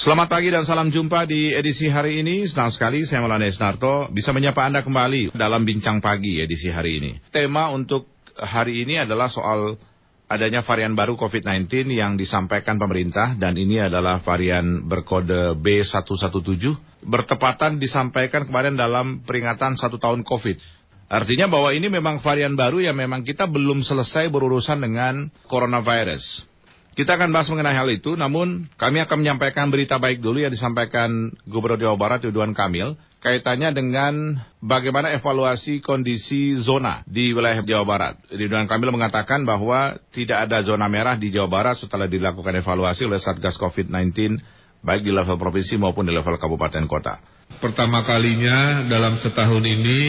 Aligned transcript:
Selamat 0.00 0.32
pagi 0.32 0.48
dan 0.48 0.64
salam 0.64 0.88
jumpa 0.88 1.28
di 1.28 1.52
edisi 1.52 1.84
hari 1.84 2.24
ini. 2.24 2.48
Senang 2.48 2.72
sekali 2.72 3.04
saya 3.04 3.20
Maulana 3.20 3.44
Esnarto 3.44 4.08
bisa 4.08 4.32
menyapa 4.32 4.64
Anda 4.64 4.80
kembali 4.80 5.36
dalam 5.36 5.60
Bincang 5.60 6.00
Pagi 6.00 6.40
edisi 6.40 6.72
hari 6.72 7.04
ini. 7.04 7.20
Tema 7.28 7.68
untuk 7.68 8.08
hari 8.32 8.80
ini 8.80 8.96
adalah 8.96 9.28
soal 9.28 9.76
adanya 10.24 10.64
varian 10.64 10.96
baru 10.96 11.20
COVID-19 11.20 11.92
yang 11.92 12.16
disampaikan 12.16 12.80
pemerintah 12.80 13.36
dan 13.36 13.52
ini 13.60 13.76
adalah 13.76 14.24
varian 14.24 14.88
berkode 14.88 15.60
B117 15.60 17.04
bertepatan 17.04 17.76
disampaikan 17.76 18.48
kemarin 18.48 18.80
dalam 18.80 19.20
peringatan 19.20 19.76
satu 19.76 20.00
tahun 20.00 20.24
COVID. 20.24 20.80
Artinya 21.12 21.52
bahwa 21.52 21.76
ini 21.76 21.92
memang 21.92 22.24
varian 22.24 22.56
baru 22.56 22.80
yang 22.80 22.96
memang 22.96 23.20
kita 23.20 23.44
belum 23.44 23.84
selesai 23.84 24.32
berurusan 24.32 24.80
dengan 24.80 25.28
coronavirus. 25.44 26.49
Kita 26.90 27.14
akan 27.14 27.30
bahas 27.30 27.46
mengenai 27.46 27.78
hal 27.78 27.86
itu, 27.94 28.18
namun 28.18 28.66
kami 28.74 28.98
akan 28.98 29.22
menyampaikan 29.22 29.70
berita 29.70 29.94
baik 30.02 30.18
dulu 30.18 30.42
yang 30.42 30.50
disampaikan 30.50 31.30
Gubernur 31.46 31.78
Jawa 31.78 31.94
Barat 31.94 32.26
Ridwan 32.26 32.50
Kamil 32.50 32.98
kaitannya 33.20 33.70
dengan 33.76 34.40
bagaimana 34.64 35.12
evaluasi 35.12 35.84
kondisi 35.84 36.56
zona 36.58 37.04
di 37.06 37.30
wilayah 37.30 37.62
Jawa 37.62 37.84
Barat. 37.86 38.14
Ridwan 38.32 38.66
Kamil 38.66 38.90
mengatakan 38.90 39.46
bahwa 39.46 40.02
tidak 40.10 40.50
ada 40.50 40.64
zona 40.66 40.90
merah 40.90 41.14
di 41.14 41.30
Jawa 41.30 41.46
Barat 41.46 41.76
setelah 41.78 42.10
dilakukan 42.10 42.58
evaluasi 42.58 43.06
oleh 43.06 43.22
Satgas 43.22 43.60
COVID-19 43.60 44.40
baik 44.80 45.04
di 45.04 45.12
level 45.12 45.36
provinsi 45.36 45.76
maupun 45.76 46.08
di 46.08 46.12
level 46.16 46.40
kabupaten 46.40 46.88
kota. 46.88 47.20
Pertama 47.60 48.02
kalinya 48.02 48.88
dalam 48.88 49.20
setahun 49.20 49.62
ini 49.62 50.00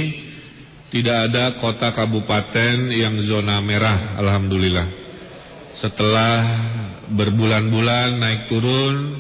tidak 0.90 1.30
ada 1.30 1.60
kota 1.60 1.92
kabupaten 1.94 2.90
yang 2.90 3.20
zona 3.28 3.60
merah, 3.60 4.18
Alhamdulillah 4.18 5.01
setelah 5.78 6.40
berbulan-bulan 7.12 8.20
naik 8.20 8.42
turun 8.52 9.20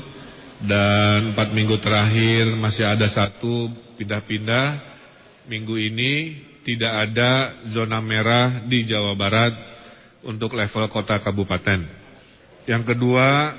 dan 0.64 1.34
empat 1.34 1.52
minggu 1.56 1.80
terakhir 1.82 2.54
masih 2.60 2.86
ada 2.86 3.08
satu 3.10 3.72
pindah-pindah 3.98 4.68
minggu 5.50 5.76
ini 5.78 6.14
tidak 6.62 7.10
ada 7.10 7.64
zona 7.74 7.98
merah 8.00 8.64
di 8.70 8.86
Jawa 8.86 9.18
Barat 9.18 9.54
untuk 10.22 10.54
level 10.54 10.86
kota 10.94 11.18
kabupaten. 11.18 11.90
Yang 12.70 12.94
kedua 12.94 13.58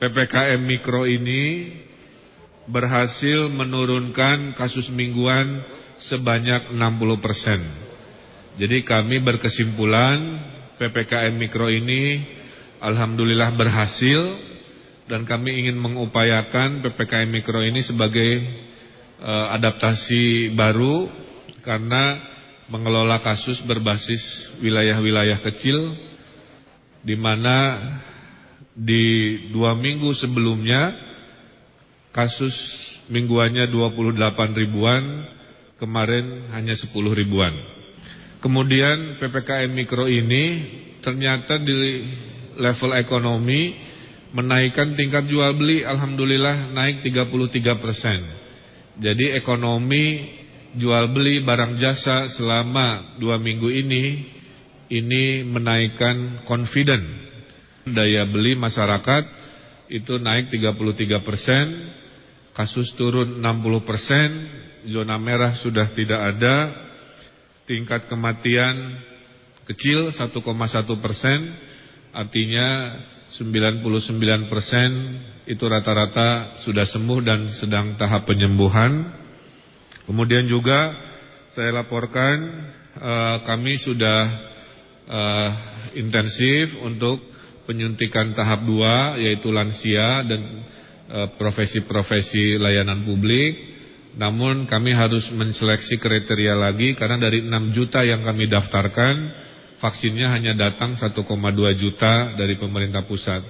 PPKM 0.00 0.60
Mikro 0.64 1.04
ini 1.04 1.76
berhasil 2.64 3.52
menurunkan 3.52 4.56
kasus 4.56 4.88
mingguan 4.88 5.60
sebanyak 6.00 6.72
60% 6.72 7.92
jadi 8.60 8.84
kami 8.84 9.24
berkesimpulan 9.24 10.44
PPKM 10.82 11.38
Mikro 11.38 11.70
ini 11.70 12.26
Alhamdulillah 12.82 13.54
berhasil 13.54 14.18
dan 15.06 15.22
kami 15.22 15.62
ingin 15.62 15.78
mengupayakan 15.78 16.82
PPKM 16.82 17.30
Mikro 17.30 17.62
ini 17.62 17.86
sebagai 17.86 18.42
uh, 19.22 19.54
adaptasi 19.54 20.50
baru 20.58 21.06
karena 21.62 22.18
mengelola 22.66 23.22
kasus 23.22 23.62
berbasis 23.62 24.50
wilayah-wilayah 24.58 25.38
kecil 25.46 25.94
di 27.06 27.14
mana 27.14 27.78
di 28.74 29.38
dua 29.54 29.78
minggu 29.78 30.10
sebelumnya 30.18 30.90
kasus 32.10 32.54
mingguannya 33.06 33.70
28 33.70 34.18
ribuan 34.58 35.02
kemarin 35.78 36.50
hanya 36.50 36.74
10 36.74 36.90
ribuan 36.94 37.81
Kemudian 38.42 39.22
PPKM 39.22 39.70
Mikro 39.70 40.10
ini 40.10 40.44
ternyata 40.98 41.62
di 41.62 42.02
level 42.58 42.98
ekonomi 42.98 43.78
menaikkan 44.34 44.98
tingkat 44.98 45.30
jual 45.30 45.54
beli 45.54 45.86
Alhamdulillah 45.86 46.74
naik 46.74 47.06
33 47.06 47.78
persen. 47.78 48.20
Jadi 48.98 49.38
ekonomi 49.38 50.34
jual 50.74 51.14
beli 51.14 51.44
barang 51.46 51.78
jasa 51.78 52.26
selama 52.34 53.16
dua 53.22 53.38
minggu 53.38 53.70
ini 53.70 54.04
ini 54.90 55.46
menaikkan 55.46 56.44
confident 56.44 57.04
daya 57.86 58.26
beli 58.28 58.58
masyarakat 58.58 59.24
itu 59.92 60.16
naik 60.16 60.48
33 60.48 61.20
persen, 61.20 61.64
kasus 62.56 62.96
turun 62.96 63.44
60 63.44 63.84
persen, 63.84 64.28
zona 64.88 65.20
merah 65.20 65.52
sudah 65.60 65.92
tidak 65.92 66.20
ada, 66.36 66.56
tingkat 67.72 68.04
kematian 68.04 69.00
kecil 69.64 70.12
1,1 70.12 70.36
persen, 71.00 71.38
artinya 72.12 72.68
99 73.32 74.52
persen 74.52 74.90
itu 75.48 75.64
rata-rata 75.64 76.60
sudah 76.60 76.84
sembuh 76.84 77.20
dan 77.24 77.48
sedang 77.56 77.96
tahap 77.96 78.28
penyembuhan. 78.28 79.08
Kemudian 80.04 80.44
juga 80.52 80.92
saya 81.56 81.80
laporkan 81.80 82.36
eh, 82.92 83.36
kami 83.48 83.80
sudah 83.80 84.20
eh, 85.08 85.50
intensif 85.96 86.76
untuk 86.84 87.24
penyuntikan 87.64 88.36
tahap 88.36 88.68
2 88.68 89.24
yaitu 89.24 89.48
lansia 89.48 90.28
dan 90.28 90.42
eh, 91.08 91.28
profesi-profesi 91.40 92.60
layanan 92.60 93.08
publik 93.08 93.71
namun 94.12 94.68
kami 94.68 94.92
harus 94.92 95.32
menseleksi 95.32 95.96
kriteria 95.96 96.52
lagi 96.52 96.92
karena 96.92 97.16
dari 97.16 97.40
6 97.40 97.72
juta 97.72 98.04
yang 98.04 98.20
kami 98.20 98.44
daftarkan 98.44 99.14
vaksinnya 99.80 100.28
hanya 100.28 100.52
datang 100.52 100.94
1,2 100.94 101.16
juta 101.80 102.36
dari 102.36 102.60
pemerintah 102.60 103.08
pusat. 103.08 103.40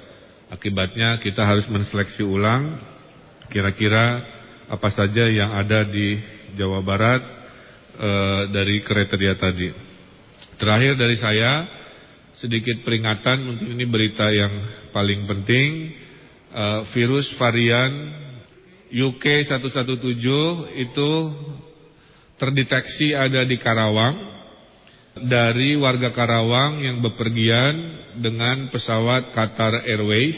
Akibatnya 0.49 1.19
kita 1.19 1.43
harus 1.43 1.67
menseleksi 1.67 2.23
ulang 2.23 2.78
kira-kira 3.50 4.23
apa 4.71 4.89
saja 4.95 5.27
yang 5.28 5.53
ada 5.53 5.84
di 5.84 6.17
Jawa 6.55 6.81
Barat 6.81 7.23
e, 7.99 8.11
dari 8.55 8.81
kriteria 8.81 9.34
tadi. 9.37 9.69
Terakhir 10.56 10.94
dari 10.94 11.17
saya 11.19 11.67
sedikit 12.39 12.87
peringatan 12.87 13.44
mungkin 13.44 13.69
ini 13.75 13.84
berita 13.84 14.25
yang 14.31 14.62
paling 14.94 15.27
penting 15.27 15.69
e, 16.55 16.65
virus 16.94 17.33
varian 17.37 17.93
UK 18.93 19.49
117 19.49 20.05
itu 20.77 21.11
terdeteksi 22.37 23.17
ada 23.17 23.41
di 23.49 23.57
Karawang 23.57 24.17
dari 25.17 25.81
warga 25.81 26.13
Karawang 26.13 26.85
yang 26.85 27.01
bepergian 27.01 27.75
dengan 28.21 28.69
pesawat 28.69 29.33
Qatar 29.33 29.89
Airways. 29.89 30.37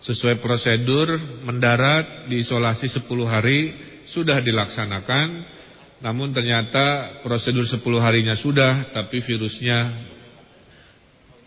Sesuai 0.00 0.40
prosedur 0.40 1.12
mendarat 1.44 2.32
diisolasi 2.32 2.88
10 2.88 3.04
hari 3.28 3.60
sudah 4.08 4.40
dilaksanakan 4.40 5.60
namun 6.00 6.32
ternyata 6.32 7.20
prosedur 7.20 7.68
10 7.68 7.84
harinya 8.00 8.32
sudah 8.32 8.88
tapi 8.88 9.20
virusnya 9.20 10.08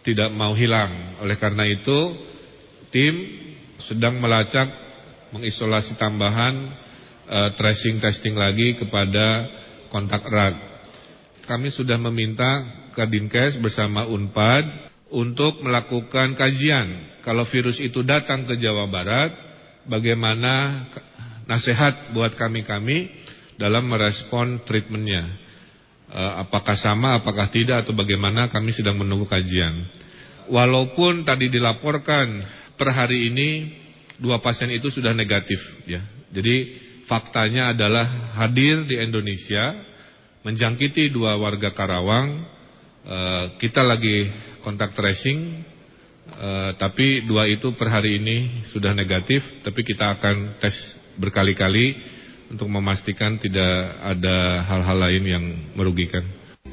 tidak 0.06 0.30
mau 0.30 0.54
hilang. 0.54 1.18
Oleh 1.26 1.42
karena 1.42 1.66
itu 1.66 2.14
tim 2.94 3.16
sedang 3.82 4.22
melacak 4.22 4.83
mengisolasi 5.34 5.98
tambahan 5.98 6.72
uh, 7.28 7.50
tracing 7.58 7.98
testing 7.98 8.38
lagi 8.38 8.78
kepada 8.78 9.50
kontak 9.90 10.22
erat. 10.30 10.56
Kami 11.44 11.74
sudah 11.74 12.00
meminta 12.00 12.64
ke 12.94 13.04
Dinkes 13.10 13.60
bersama 13.60 14.08
Unpad 14.08 14.94
untuk 15.12 15.60
melakukan 15.60 16.38
kajian 16.38 17.20
kalau 17.26 17.44
virus 17.48 17.80
itu 17.80 18.06
datang 18.06 18.44
ke 18.44 18.60
Jawa 18.60 18.88
Barat 18.88 19.32
bagaimana 19.88 20.86
nasihat 21.48 22.12
buat 22.16 22.36
kami-kami 22.36 23.12
dalam 23.56 23.88
merespon 23.88 24.64
treatmentnya. 24.64 25.42
Uh, 26.14 26.46
apakah 26.46 26.78
sama, 26.78 27.24
apakah 27.24 27.50
tidak 27.50 27.88
atau 27.88 27.98
bagaimana 27.98 28.46
kami 28.52 28.70
sedang 28.70 29.02
menunggu 29.02 29.26
kajian. 29.26 29.90
Walaupun 30.52 31.26
tadi 31.26 31.50
dilaporkan 31.50 32.46
per 32.76 32.92
hari 32.92 33.32
ini 33.32 33.50
dua 34.24 34.40
pasien 34.40 34.72
itu 34.72 34.88
sudah 34.88 35.12
negatif 35.12 35.60
ya. 35.84 36.00
Jadi 36.32 36.80
faktanya 37.12 37.76
adalah 37.76 38.32
hadir 38.40 38.88
di 38.88 38.96
Indonesia 38.96 39.84
menjangkiti 40.48 41.12
dua 41.12 41.36
warga 41.36 41.76
Karawang. 41.76 42.48
E, 43.04 43.18
kita 43.60 43.84
lagi 43.84 44.32
kontak 44.64 44.96
tracing 44.96 45.68
e, 46.32 46.50
tapi 46.80 47.28
dua 47.28 47.52
itu 47.52 47.76
per 47.76 47.92
hari 47.92 48.24
ini 48.24 48.64
sudah 48.72 48.96
negatif 48.96 49.44
tapi 49.60 49.84
kita 49.84 50.16
akan 50.16 50.56
tes 50.64 50.74
berkali-kali 51.20 52.00
untuk 52.48 52.72
memastikan 52.72 53.36
tidak 53.44 53.76
ada 54.00 54.64
hal-hal 54.72 54.98
lain 55.04 55.24
yang 55.28 55.46
merugikan. 55.76 56.24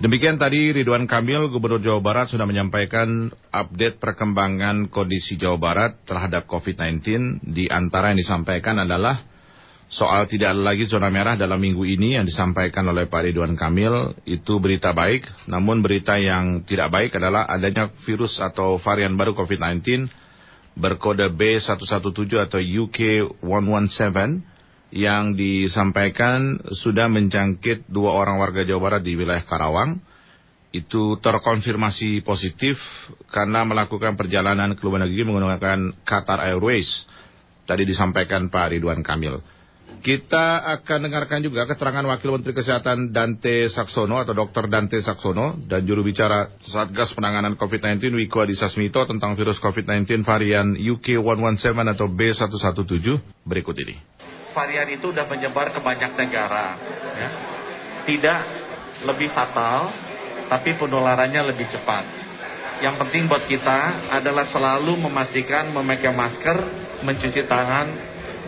Demikian 0.00 0.40
tadi 0.40 0.72
Ridwan 0.72 1.04
Kamil, 1.04 1.52
Gubernur 1.52 1.76
Jawa 1.76 2.00
Barat 2.00 2.32
sudah 2.32 2.48
menyampaikan 2.48 3.28
update 3.52 4.00
perkembangan 4.00 4.88
kondisi 4.88 5.36
Jawa 5.36 5.60
Barat 5.60 6.00
terhadap 6.08 6.48
COVID-19. 6.48 7.04
Di 7.44 7.68
antara 7.68 8.08
yang 8.08 8.16
disampaikan 8.16 8.80
adalah 8.80 9.20
soal 9.92 10.24
tidak 10.24 10.56
ada 10.56 10.72
lagi 10.72 10.88
zona 10.88 11.12
merah 11.12 11.36
dalam 11.36 11.60
minggu 11.60 11.84
ini 11.84 12.16
yang 12.16 12.24
disampaikan 12.24 12.88
oleh 12.88 13.12
Pak 13.12 13.28
Ridwan 13.28 13.52
Kamil. 13.60 14.16
Itu 14.24 14.56
berita 14.56 14.96
baik, 14.96 15.52
namun 15.52 15.84
berita 15.84 16.16
yang 16.16 16.64
tidak 16.64 16.88
baik 16.96 17.20
adalah 17.20 17.44
adanya 17.44 17.92
virus 18.08 18.40
atau 18.40 18.80
varian 18.80 19.12
baru 19.20 19.36
COVID-19 19.36 20.08
berkode 20.80 21.28
B117 21.28 22.48
atau 22.48 22.56
UK117 22.56 24.49
yang 24.90 25.38
disampaikan 25.38 26.58
sudah 26.74 27.06
menjangkit 27.06 27.86
dua 27.86 28.14
orang 28.14 28.42
warga 28.42 28.66
Jawa 28.66 28.90
Barat 28.90 29.02
di 29.06 29.14
wilayah 29.14 29.42
Karawang. 29.46 30.02
Itu 30.70 31.18
terkonfirmasi 31.18 32.22
positif 32.22 32.78
karena 33.34 33.66
melakukan 33.66 34.14
perjalanan 34.14 34.78
ke 34.78 34.82
luar 34.86 35.02
negeri 35.02 35.26
menggunakan 35.26 36.06
Qatar 36.06 36.38
Airways. 36.46 36.86
Tadi 37.66 37.82
disampaikan 37.82 38.50
Pak 38.50 38.74
Ridwan 38.74 39.02
Kamil. 39.02 39.42
Kita 40.00 40.62
akan 40.78 41.10
dengarkan 41.10 41.42
juga 41.42 41.66
keterangan 41.66 42.06
Wakil 42.06 42.30
Menteri 42.30 42.54
Kesehatan 42.54 43.10
Dante 43.10 43.66
Saksono 43.68 44.22
atau 44.22 44.32
Dr. 44.32 44.70
Dante 44.70 45.02
Saksono 45.02 45.58
dan 45.66 45.82
juru 45.82 46.06
bicara 46.06 46.54
Satgas 46.62 47.12
Penanganan 47.12 47.58
COVID-19 47.58 48.14
Wiko 48.24 48.40
Adhisa 48.40 48.70
Smito 48.70 49.02
tentang 49.04 49.34
virus 49.34 49.58
COVID-19 49.58 50.22
varian 50.22 50.72
UK117 50.78 51.98
atau 51.98 52.06
B117 52.06 53.06
berikut 53.44 53.76
ini. 53.82 53.98
Varian 54.50 54.88
itu 54.90 55.14
sudah 55.14 55.26
menyebar 55.30 55.70
ke 55.70 55.78
banyak 55.78 56.12
negara. 56.18 56.74
Ya. 57.14 57.28
Tidak 58.06 58.40
lebih 59.06 59.30
fatal, 59.30 59.90
tapi 60.50 60.74
penularannya 60.74 61.54
lebih 61.54 61.70
cepat. 61.70 62.04
Yang 62.80 62.96
penting 63.06 63.28
buat 63.28 63.44
kita 63.44 64.10
adalah 64.10 64.48
selalu 64.48 64.96
memastikan 65.04 65.68
memakai 65.70 66.10
masker, 66.10 66.58
mencuci 67.04 67.44
tangan, 67.44 67.86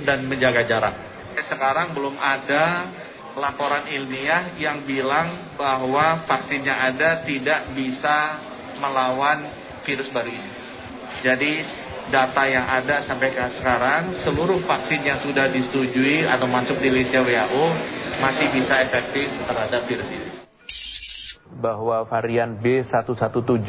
dan 0.02 0.24
menjaga 0.24 0.64
jarak 0.66 1.12
sekarang 1.40 1.96
belum 1.96 2.20
ada 2.20 2.92
laporan 3.32 3.88
ilmiah 3.88 4.52
yang 4.60 4.84
bilang 4.84 5.56
bahwa 5.56 6.28
vaksinnya 6.28 6.92
ada 6.92 7.24
tidak 7.24 7.72
bisa 7.72 8.36
melawan 8.76 9.48
virus 9.88 10.12
baru 10.12 10.36
ini. 10.36 10.50
Jadi 11.24 11.52
data 12.12 12.44
yang 12.44 12.68
ada 12.68 13.00
sampai 13.00 13.32
ke 13.32 13.40
sekarang 13.56 14.20
seluruh 14.20 14.60
vaksin 14.68 15.00
yang 15.00 15.16
sudah 15.24 15.48
disetujui 15.48 16.28
atau 16.28 16.44
masuk 16.44 16.76
di 16.76 16.92
list 16.92 17.16
WHO 17.16 17.64
masih 18.20 18.52
bisa 18.52 18.84
efektif 18.84 19.32
terhadap 19.48 19.88
virus 19.88 20.12
ini. 20.12 20.28
Bahwa 21.56 22.04
varian 22.04 22.60
B117 22.60 23.68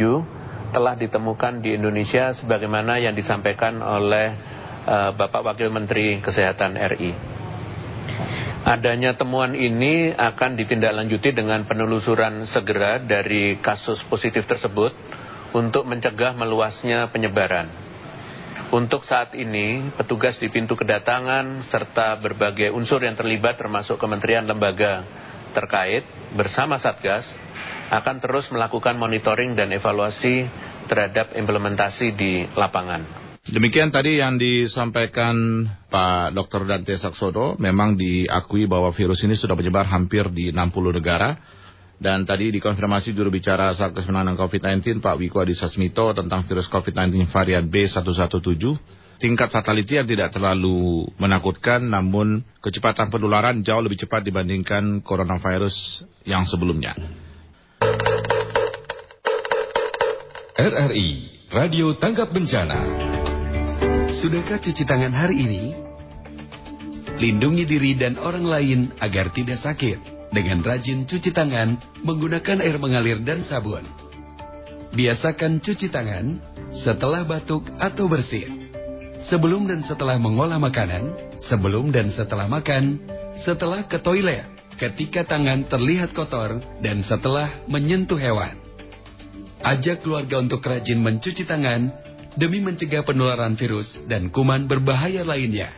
telah 0.75 0.94
ditemukan 1.00 1.63
di 1.63 1.80
Indonesia 1.80 2.36
sebagaimana 2.36 3.00
yang 3.00 3.16
disampaikan 3.16 3.80
oleh 3.80 4.36
uh, 4.84 5.16
Bapak 5.16 5.48
Wakil 5.48 5.72
Menteri 5.72 6.19
Kesehatan 6.19 6.75
RI. 6.75 7.16
Adanya 8.63 9.16
temuan 9.16 9.56
ini 9.60 10.16
akan 10.16 10.56
ditindaklanjuti 10.56 11.36
dengan 11.36 11.68
penelusuran 11.68 12.48
segera 12.48 13.00
dari 13.00 13.60
kasus 13.60 14.00
positif 14.07 14.48
tersebut 14.48 14.95
untuk 15.51 15.84
mencegah 15.84 16.31
meluasnya 16.31 17.12
penyebaran. 17.12 17.82
Untuk 18.74 19.06
saat 19.06 19.38
ini, 19.38 19.94
petugas 19.94 20.42
di 20.42 20.50
pintu 20.50 20.74
kedatangan 20.74 21.62
serta 21.70 22.18
berbagai 22.18 22.74
unsur 22.74 23.06
yang 23.06 23.14
terlibat 23.14 23.54
termasuk 23.54 24.02
kementerian 24.02 24.50
lembaga 24.50 25.06
terkait 25.54 26.02
bersama 26.34 26.81
Satgas 26.81 27.22
akan 27.94 28.18
terus 28.18 28.50
melakukan 28.50 28.98
monitoring 28.98 29.54
dan 29.54 29.70
evaluasi 29.70 30.50
terhadap 30.90 31.38
implementasi 31.38 32.18
di 32.18 32.50
lapangan. 32.58 33.06
Demikian 33.46 33.94
tadi 33.94 34.18
yang 34.18 34.42
disampaikan 34.42 35.69
Pak 35.94 36.34
Dr. 36.34 36.66
Dante 36.66 36.98
Saksodo, 36.98 37.54
memang 37.62 37.94
diakui 37.94 38.66
bahwa 38.66 38.90
virus 38.90 39.22
ini 39.22 39.38
sudah 39.38 39.54
menyebar 39.54 39.86
hampir 39.86 40.34
di 40.34 40.50
60 40.50 40.98
negara. 40.98 41.38
Dan 42.04 42.28
tadi 42.28 42.52
dikonfirmasi 42.52 43.16
juru 43.16 43.32
bicara 43.32 43.72
Satgas 43.72 44.04
Penanganan 44.04 44.36
COVID-19 44.36 45.00
Pak 45.00 45.16
Wiko 45.24 45.40
Adhisa-Smito 45.40 46.12
tentang 46.12 46.44
virus 46.44 46.68
COVID-19 46.68 47.32
varian 47.32 47.64
B117. 47.64 48.60
Tingkat 49.24 49.48
fatality 49.48 49.96
yang 49.96 50.04
tidak 50.04 50.36
terlalu 50.36 51.08
menakutkan, 51.16 51.80
namun 51.80 52.44
kecepatan 52.60 53.08
penularan 53.08 53.64
jauh 53.64 53.80
lebih 53.80 54.04
cepat 54.04 54.20
dibandingkan 54.28 55.00
coronavirus 55.00 56.04
yang 56.28 56.44
sebelumnya. 56.44 56.92
RRI 60.60 61.10
Radio 61.56 61.96
Tanggap 61.96 62.36
Bencana 62.36 62.84
Sudahkah 64.12 64.60
cuci 64.60 64.84
tangan 64.84 65.16
hari 65.16 65.40
ini? 65.40 65.64
Lindungi 67.16 67.64
diri 67.64 67.96
dan 67.96 68.20
orang 68.20 68.44
lain 68.44 68.80
agar 69.00 69.32
tidak 69.32 69.64
sakit 69.64 70.12
dengan 70.33 70.65
rajin 70.65 71.06
cuci 71.06 71.30
tangan 71.30 71.77
menggunakan 72.01 72.59
air 72.59 72.81
mengalir 72.81 73.21
dan 73.21 73.45
sabun. 73.45 73.85
Biasakan 74.94 75.62
cuci 75.62 75.94
tangan 75.94 76.41
setelah 76.74 77.21
batuk 77.24 77.65
atau 77.77 78.09
bersin. 78.09 78.69
Sebelum 79.24 79.69
dan 79.69 79.85
setelah 79.88 80.19
mengolah 80.19 80.59
makanan, 80.59 81.38
sebelum 81.39 81.95
dan 81.95 82.12
setelah 82.12 82.50
makan, 82.50 83.00
setelah 83.39 83.88
ke 83.88 83.95
toilet, 84.01 84.44
ketika 84.75 85.24
tangan 85.24 85.63
terlihat 85.69 86.12
kotor, 86.12 86.59
dan 86.83 87.00
setelah 87.07 87.63
menyentuh 87.71 88.19
hewan. 88.19 88.57
Ajak 89.63 90.03
keluarga 90.03 90.44
untuk 90.44 90.59
rajin 90.59 91.00
mencuci 91.00 91.47
tangan 91.47 91.88
demi 92.35 92.59
mencegah 92.59 93.07
penularan 93.07 93.56
virus 93.56 93.95
dan 94.12 94.27
kuman 94.27 94.68
berbahaya 94.68 95.24
lainnya. 95.24 95.71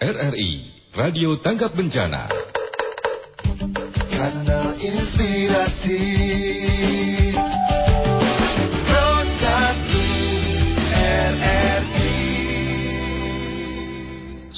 RRI 0.00 0.72
Radio 0.96 1.36
Tanggap 1.36 1.76
Bencana. 1.76 2.45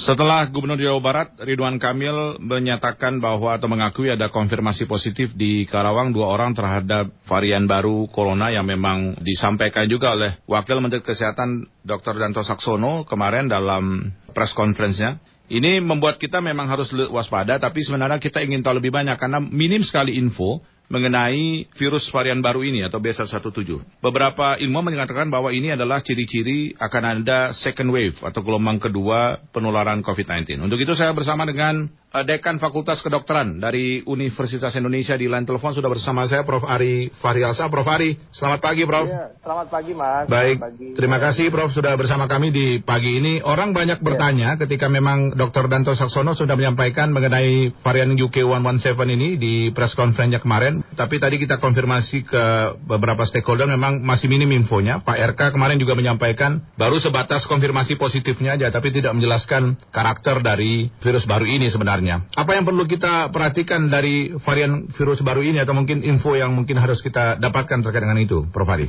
Setelah 0.09 0.49
Gubernur 0.49 0.81
Jawa 0.81 0.97
Barat 1.05 1.29
Ridwan 1.37 1.77
Kamil 1.77 2.41
menyatakan 2.41 3.21
bahwa 3.21 3.53
atau 3.53 3.69
mengakui 3.69 4.09
ada 4.09 4.33
konfirmasi 4.33 4.89
positif 4.89 5.37
di 5.37 5.69
Karawang 5.69 6.09
dua 6.09 6.33
orang 6.33 6.57
terhadap 6.57 7.13
varian 7.29 7.69
baru 7.69 8.09
corona 8.09 8.49
yang 8.49 8.65
memang 8.65 9.21
disampaikan 9.21 9.85
juga 9.85 10.17
oleh 10.17 10.33
Wakil 10.49 10.81
Menteri 10.81 11.05
Kesehatan 11.05 11.69
Dr. 11.85 12.17
Danto 12.17 12.41
Saksono 12.41 13.05
kemarin 13.05 13.53
dalam 13.53 14.09
press 14.33 14.57
conference-nya. 14.57 15.21
Ini 15.49 15.81
membuat 15.81 16.21
kita 16.21 16.45
memang 16.45 16.69
harus 16.69 16.93
waspada, 17.09 17.57
tapi 17.57 17.81
sebenarnya 17.81 18.21
kita 18.21 18.45
ingin 18.45 18.61
tahu 18.61 18.77
lebih 18.77 18.93
banyak 18.93 19.17
karena 19.17 19.41
minim 19.41 19.81
sekali 19.81 20.13
info 20.13 20.61
mengenai 20.89 21.69
virus 21.77 22.09
varian 22.09 22.41
baru 22.41 22.65
ini 22.65 22.81
atau 22.81 22.97
B117. 22.97 24.01
Beberapa 24.01 24.57
ilmuwan 24.57 24.89
mengatakan 24.89 25.29
bahwa 25.29 25.53
ini 25.53 25.73
adalah 25.73 26.01
ciri-ciri 26.01 26.73
akan 26.75 27.21
ada 27.21 27.53
second 27.53 27.93
wave 27.93 28.17
atau 28.25 28.41
gelombang 28.41 28.81
kedua 28.81 29.37
penularan 29.53 30.01
COVID-19. 30.01 30.65
Untuk 30.65 30.81
itu 30.81 30.97
saya 30.97 31.13
bersama 31.13 31.45
dengan 31.45 31.85
Dekan 32.09 32.57
Fakultas 32.57 33.05
Kedokteran 33.05 33.61
dari 33.61 34.01
Universitas 34.01 34.73
Indonesia 34.73 35.13
di 35.13 35.29
line 35.29 35.45
telepon 35.45 35.77
sudah 35.77 35.93
bersama 35.93 36.25
saya 36.25 36.41
Prof. 36.41 36.65
Ari 36.65 37.13
Fahrialsa. 37.21 37.69
Prof. 37.69 37.85
Ari, 37.85 38.17
selamat 38.33 38.59
pagi 38.65 38.81
Prof. 38.81 39.05
Ya, 39.05 39.29
selamat 39.45 39.67
pagi 39.69 39.93
Mas. 39.93 40.25
Baik, 40.25 40.57
pagi. 40.57 40.87
terima 40.97 41.21
kasih 41.21 41.53
Prof. 41.53 41.69
sudah 41.69 41.93
bersama 41.93 42.25
kami 42.25 42.49
di 42.49 42.81
pagi 42.81 43.21
ini. 43.21 43.45
Orang 43.45 43.77
banyak 43.77 44.01
bertanya 44.01 44.57
ya. 44.57 44.65
ketika 44.65 44.89
memang 44.89 45.37
Dr. 45.37 45.69
Danto 45.69 45.93
Saksono 45.93 46.33
sudah 46.33 46.57
menyampaikan 46.57 47.13
mengenai 47.13 47.77
varian 47.85 48.17
UK117 48.17 48.97
ini 49.13 49.37
di 49.37 49.53
press 49.69 49.93
conference 49.93 50.41
kemarin. 50.41 50.81
Tapi 50.97 51.21
tadi 51.21 51.37
kita 51.37 51.61
konfirmasi 51.61 52.25
ke 52.25 52.45
beberapa 52.89 53.21
stakeholder 53.21 53.69
memang 53.69 54.01
masih 54.01 54.33
minim 54.33 54.49
infonya. 54.49 55.05
Pak 55.05 55.37
RK 55.37 55.53
kemarin 55.53 55.77
juga 55.77 55.93
menyampaikan 55.93 56.57
baru 56.73 56.97
sebatas 56.97 57.45
konfirmasi 57.45 58.01
positifnya 58.01 58.57
aja 58.57 58.73
tapi 58.73 58.89
tidak 58.89 59.13
menjelaskan 59.13 59.77
karakter 59.93 60.41
dari 60.41 60.89
virus 61.05 61.29
baru 61.29 61.45
ini 61.45 61.69
sebenarnya 61.69 61.98
sebenarnya. 61.99 62.31
Apa 62.31 62.55
yang 62.55 62.63
perlu 62.63 62.87
kita 62.87 63.27
perhatikan 63.29 63.91
dari 63.91 64.31
varian 64.39 64.87
virus 64.87 65.19
baru 65.19 65.43
ini 65.43 65.59
atau 65.59 65.75
mungkin 65.75 66.01
info 66.07 66.33
yang 66.39 66.55
mungkin 66.55 66.79
harus 66.79 67.03
kita 67.03 67.35
dapatkan 67.35 67.83
terkait 67.83 68.03
dengan 68.07 68.19
itu, 68.23 68.47
Prof. 68.47 68.71
Ari? 68.71 68.87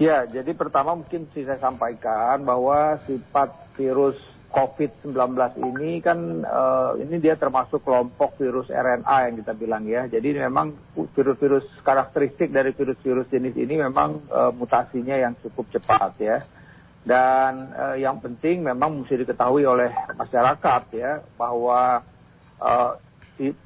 Ya, 0.00 0.24
jadi 0.24 0.52
pertama 0.56 0.96
mungkin 0.96 1.28
saya 1.32 1.60
sampaikan 1.60 2.44
bahwa 2.44 3.00
sifat 3.04 3.76
virus 3.76 4.16
COVID-19 4.50 5.14
ini 5.62 6.02
kan 6.02 6.42
uh, 6.42 6.98
ini 6.98 7.22
dia 7.22 7.38
termasuk 7.38 7.86
kelompok 7.86 8.34
virus 8.34 8.66
RNA 8.66 9.30
yang 9.30 9.34
kita 9.44 9.52
bilang 9.54 9.84
ya. 9.86 10.10
Jadi 10.10 10.40
memang 10.40 10.74
virus-virus 10.96 11.68
karakteristik 11.86 12.50
dari 12.50 12.74
virus-virus 12.74 13.30
jenis 13.30 13.54
ini 13.54 13.78
memang 13.78 14.26
uh, 14.32 14.50
mutasinya 14.50 15.14
yang 15.14 15.38
cukup 15.38 15.70
cepat 15.70 16.18
ya. 16.18 16.42
Dan 17.00 17.70
uh, 17.72 17.96
yang 17.96 18.18
penting 18.18 18.66
memang 18.66 19.04
mesti 19.04 19.22
diketahui 19.22 19.62
oleh 19.68 19.92
masyarakat 20.18 20.82
ya 20.98 21.22
bahwa 21.38 22.02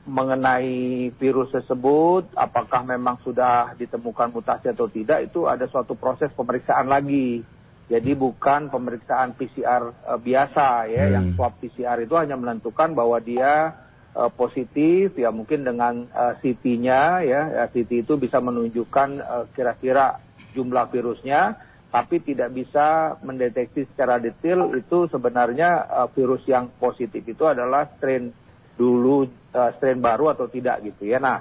mengenai 0.06 1.10
virus 1.18 1.50
tersebut, 1.50 2.30
apakah 2.38 2.86
memang 2.86 3.18
sudah 3.26 3.74
ditemukan 3.74 4.30
mutasi 4.30 4.70
atau 4.70 4.86
tidak, 4.86 5.26
itu 5.26 5.50
ada 5.50 5.66
suatu 5.66 5.98
proses 5.98 6.30
pemeriksaan 6.30 6.86
lagi. 6.86 7.42
Jadi 7.84 8.16
bukan 8.16 8.72
pemeriksaan 8.72 9.36
PCR 9.36 9.92
uh, 9.92 10.16
eh, 10.16 10.20
biasa 10.22 10.88
ya, 10.88 11.04
hmm. 11.04 11.12
yang 11.12 11.26
swab 11.36 11.58
PCR 11.58 12.00
itu 12.00 12.14
hanya 12.16 12.38
menentukan 12.38 12.96
bahwa 12.96 13.18
dia 13.20 13.76
uh, 14.14 14.30
positif, 14.32 15.18
ya 15.18 15.34
mungkin 15.34 15.66
dengan 15.66 16.08
uh, 16.14 16.38
CT-nya 16.38 17.26
ya, 17.26 17.40
ya 17.60 17.64
CT 17.68 18.08
itu 18.08 18.14
bisa 18.16 18.40
menunjukkan 18.40 19.08
kira-kira 19.52 20.16
uh, 20.16 20.22
jumlah 20.54 20.86
virusnya. 20.88 21.72
tapi 21.94 22.18
tidak 22.18 22.50
bisa 22.50 23.14
mendeteksi 23.22 23.86
secara 23.86 24.18
detail 24.18 24.66
itu 24.74 25.06
sebenarnya 25.14 25.86
uh, 25.86 26.08
virus 26.10 26.42
yang 26.50 26.66
positif 26.82 27.22
itu 27.22 27.46
adalah 27.46 27.86
strain 27.94 28.34
dulu 28.74 29.26
uh, 29.54 29.70
strain 29.78 30.02
baru 30.02 30.34
atau 30.34 30.50
tidak 30.50 30.82
gitu 30.82 31.08
ya. 31.08 31.22
Nah, 31.22 31.38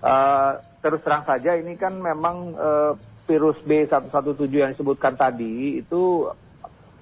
uh, 0.00 0.60
terus 0.80 1.04
terang 1.04 1.24
saja 1.28 1.56
ini 1.56 1.76
kan 1.76 1.96
memang 1.96 2.56
uh, 2.56 2.92
virus 3.28 3.60
B117 3.62 4.50
yang 4.50 4.72
disebutkan 4.74 5.14
tadi 5.14 5.78
itu 5.78 6.26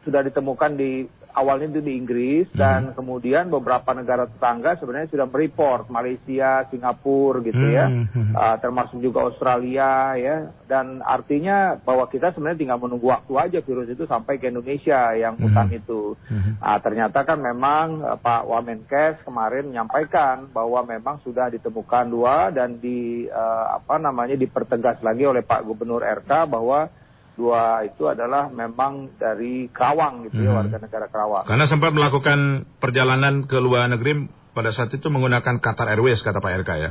sudah 0.05 0.21
ditemukan 0.25 0.73
di 0.77 1.05
awalnya 1.39 1.79
itu 1.79 1.83
di 1.87 1.95
Inggris 1.95 2.51
hmm. 2.51 2.59
dan 2.59 2.81
kemudian 2.99 3.47
beberapa 3.49 3.95
negara 3.95 4.27
tetangga 4.27 4.75
sebenarnya 4.83 5.09
sudah 5.15 5.27
mereport 5.31 5.87
Malaysia, 5.87 6.67
Singapura 6.69 7.41
gitu 7.47 7.65
ya, 7.71 7.87
uh, 8.35 8.57
termasuk 8.59 8.99
juga 8.99 9.31
Australia 9.31 10.19
ya 10.19 10.51
dan 10.67 11.01
artinya 11.01 11.79
bahwa 11.79 12.11
kita 12.11 12.35
sebenarnya 12.35 12.61
tinggal 12.61 12.83
menunggu 12.83 13.09
waktu 13.09 13.33
aja 13.39 13.59
virus 13.63 13.89
itu 13.89 14.05
sampai 14.05 14.37
ke 14.37 14.51
Indonesia 14.51 15.15
yang 15.15 15.39
mutan 15.39 15.71
hmm. 15.71 15.79
itu. 15.81 16.19
Hmm. 16.29 16.59
Uh, 16.59 16.79
ternyata 16.83 17.23
kan 17.23 17.39
memang 17.39 18.03
uh, 18.03 18.19
Pak 18.19 18.45
Wamenkes 18.45 19.23
kemarin 19.23 19.71
menyampaikan 19.71 20.51
bahwa 20.51 20.85
memang 20.85 21.23
sudah 21.23 21.49
ditemukan 21.49 22.11
dua 22.11 22.51
dan 22.51 22.83
di 22.83 23.31
uh, 23.31 23.79
apa 23.79 23.97
namanya 23.97 24.35
dipertegas 24.37 25.01
lagi 25.01 25.25
oleh 25.25 25.47
Pak 25.47 25.65
Gubernur 25.65 26.03
RK 26.03 26.31
bahwa 26.51 26.91
dua 27.39 27.87
itu 27.87 28.11
adalah 28.11 28.51
memang 28.51 29.15
dari 29.15 29.71
Kerawang 29.71 30.27
gitu 30.27 30.43
ya, 30.43 30.51
hmm. 30.51 30.59
warga 30.59 30.77
negara 30.83 31.07
Kerawang. 31.07 31.45
Karena 31.47 31.71
sempat 31.71 31.95
melakukan 31.95 32.67
perjalanan 32.83 33.47
ke 33.47 33.63
luar 33.63 33.87
negeri 33.87 34.27
pada 34.51 34.75
saat 34.75 34.91
itu 34.91 35.07
menggunakan 35.07 35.63
Qatar 35.63 35.87
Airways 35.87 36.19
kata 36.27 36.43
Pak 36.43 36.67
RK 36.67 36.71
ya. 36.83 36.91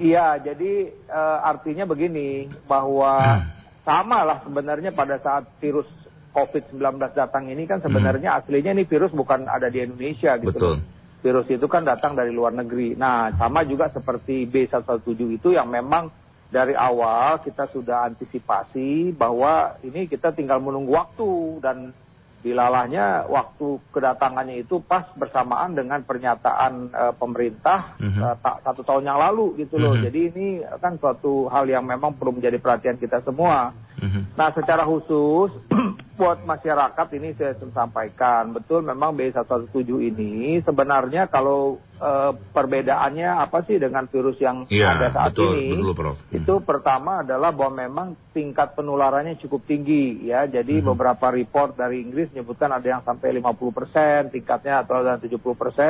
Iya, 0.00 0.26
jadi 0.42 0.90
uh, 1.06 1.38
artinya 1.46 1.86
begini 1.86 2.50
bahwa 2.66 3.14
hmm. 3.14 3.42
sama 3.86 4.26
lah 4.26 4.42
sebenarnya 4.42 4.90
pada 4.90 5.22
saat 5.22 5.46
virus 5.62 5.86
COVID-19 6.34 6.98
datang 7.14 7.46
ini 7.46 7.68
kan 7.70 7.78
sebenarnya 7.78 8.34
hmm. 8.34 8.38
aslinya 8.42 8.72
ini 8.74 8.84
virus 8.90 9.14
bukan 9.14 9.46
ada 9.46 9.70
di 9.70 9.86
Indonesia 9.86 10.34
gitu. 10.42 10.50
Betul. 10.50 10.76
Virus 11.20 11.46
itu 11.52 11.66
kan 11.68 11.84
datang 11.84 12.16
dari 12.16 12.32
luar 12.32 12.56
negeri. 12.56 12.96
Nah, 12.96 13.28
sama 13.36 13.60
juga 13.68 13.92
seperti 13.92 14.48
B117 14.48 15.36
itu 15.36 15.52
yang 15.52 15.68
memang 15.68 16.08
dari 16.50 16.74
awal 16.74 17.38
kita 17.46 17.70
sudah 17.70 18.10
antisipasi 18.10 19.14
bahwa 19.14 19.78
ini 19.86 20.10
kita 20.10 20.34
tinggal 20.34 20.58
menunggu 20.58 20.98
waktu 20.98 21.62
dan 21.62 21.94
dilalahnya 22.40 23.28
waktu 23.28 23.78
kedatangannya 23.92 24.64
itu 24.64 24.80
pas 24.80 25.04
bersamaan 25.12 25.76
dengan 25.76 26.00
pernyataan 26.00 26.88
uh, 26.88 27.12
pemerintah 27.12 28.00
mm 28.00 28.10
-hmm. 28.16 28.22
uh, 28.24 28.58
satu 28.64 28.80
tahun 28.80 29.12
yang 29.12 29.20
lalu 29.20 29.60
gitu 29.60 29.76
loh. 29.76 29.92
Mm 29.92 29.96
-hmm. 30.00 30.06
Jadi 30.08 30.20
ini 30.32 30.46
kan 30.80 30.96
suatu 30.96 31.52
hal 31.52 31.68
yang 31.68 31.84
memang 31.84 32.16
perlu 32.16 32.40
menjadi 32.40 32.56
perhatian 32.56 32.96
kita 32.96 33.20
semua. 33.20 33.76
Mm 34.00 34.08
-hmm. 34.08 34.22
Nah, 34.40 34.48
secara 34.56 34.88
khusus 34.88 35.52
buat 36.20 36.44
masyarakat 36.44 37.08
ini 37.16 37.32
saya 37.32 37.56
sampaikan 37.72 38.52
betul 38.52 38.84
memang 38.84 39.16
B117 39.16 39.88
ini 39.88 40.60
sebenarnya 40.60 41.32
kalau 41.32 41.80
uh, 41.96 42.36
perbedaannya 42.36 43.40
apa 43.40 43.64
sih 43.64 43.80
dengan 43.80 44.04
virus 44.04 44.36
yang 44.36 44.68
ya, 44.68 45.00
ada 45.00 45.08
saat 45.08 45.32
betul, 45.32 45.56
ini 45.56 45.80
betul, 45.80 45.96
Prof. 45.96 46.20
Hmm. 46.20 46.36
itu 46.36 46.54
pertama 46.60 47.24
adalah 47.24 47.56
bahwa 47.56 47.72
memang 47.88 48.08
tingkat 48.36 48.76
penularannya 48.76 49.40
cukup 49.40 49.64
tinggi 49.64 50.28
ya 50.28 50.44
jadi 50.44 50.84
hmm. 50.84 50.92
beberapa 50.92 51.32
report 51.32 51.80
dari 51.80 52.04
Inggris 52.04 52.28
menyebutkan 52.36 52.68
ada 52.68 52.84
yang 52.84 53.00
sampai 53.00 53.40
50% 53.40 54.36
tingkatnya 54.36 54.84
atau 54.84 55.00
ada 55.00 55.16
70% 55.16 55.40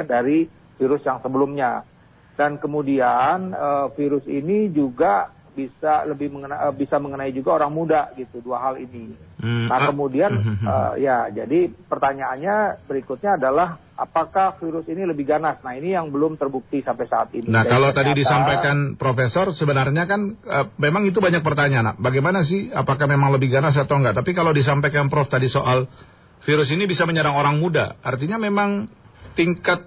dari 0.06 0.46
virus 0.78 1.02
yang 1.02 1.18
sebelumnya 1.18 1.82
dan 2.38 2.62
kemudian 2.62 3.50
uh, 3.50 3.90
virus 3.98 4.22
ini 4.30 4.70
juga 4.70 5.39
bisa 5.60 6.08
lebih 6.08 6.32
mengena, 6.32 6.56
uh, 6.68 6.72
bisa 6.72 6.96
mengenai 6.96 7.28
juga 7.36 7.60
orang 7.60 7.68
muda 7.68 8.08
gitu 8.16 8.40
dua 8.40 8.64
hal 8.64 8.80
ini. 8.80 9.12
Hmm, 9.36 9.68
nah 9.68 9.84
ah, 9.84 9.88
kemudian 9.92 10.32
uh, 10.64 10.96
ya 10.96 11.28
jadi 11.28 11.68
pertanyaannya 11.68 12.84
berikutnya 12.88 13.36
adalah 13.36 13.76
apakah 14.00 14.56
virus 14.56 14.88
ini 14.88 15.04
lebih 15.04 15.28
ganas? 15.28 15.60
Nah 15.60 15.76
ini 15.76 15.92
yang 15.92 16.08
belum 16.08 16.40
terbukti 16.40 16.80
sampai 16.80 17.04
saat 17.04 17.28
ini. 17.36 17.52
Nah 17.52 17.68
kalau 17.68 17.92
ternyata, 17.92 18.00
tadi 18.00 18.10
disampaikan 18.16 18.76
Profesor 18.96 19.52
sebenarnya 19.52 20.08
kan 20.08 20.20
uh, 20.40 20.66
memang 20.80 21.04
itu 21.04 21.20
banyak 21.20 21.44
pertanyaan. 21.44 21.92
Nah, 21.92 21.96
bagaimana 22.00 22.40
sih 22.40 22.72
apakah 22.72 23.04
memang 23.04 23.36
lebih 23.36 23.52
ganas 23.52 23.76
atau 23.76 24.00
enggak? 24.00 24.16
Tapi 24.16 24.32
kalau 24.32 24.56
disampaikan 24.56 25.12
Prof 25.12 25.28
tadi 25.28 25.52
soal 25.52 25.84
virus 26.40 26.72
ini 26.72 26.88
bisa 26.88 27.04
menyerang 27.04 27.36
orang 27.36 27.60
muda, 27.60 28.00
artinya 28.00 28.40
memang 28.40 28.88
tingkat 29.36 29.84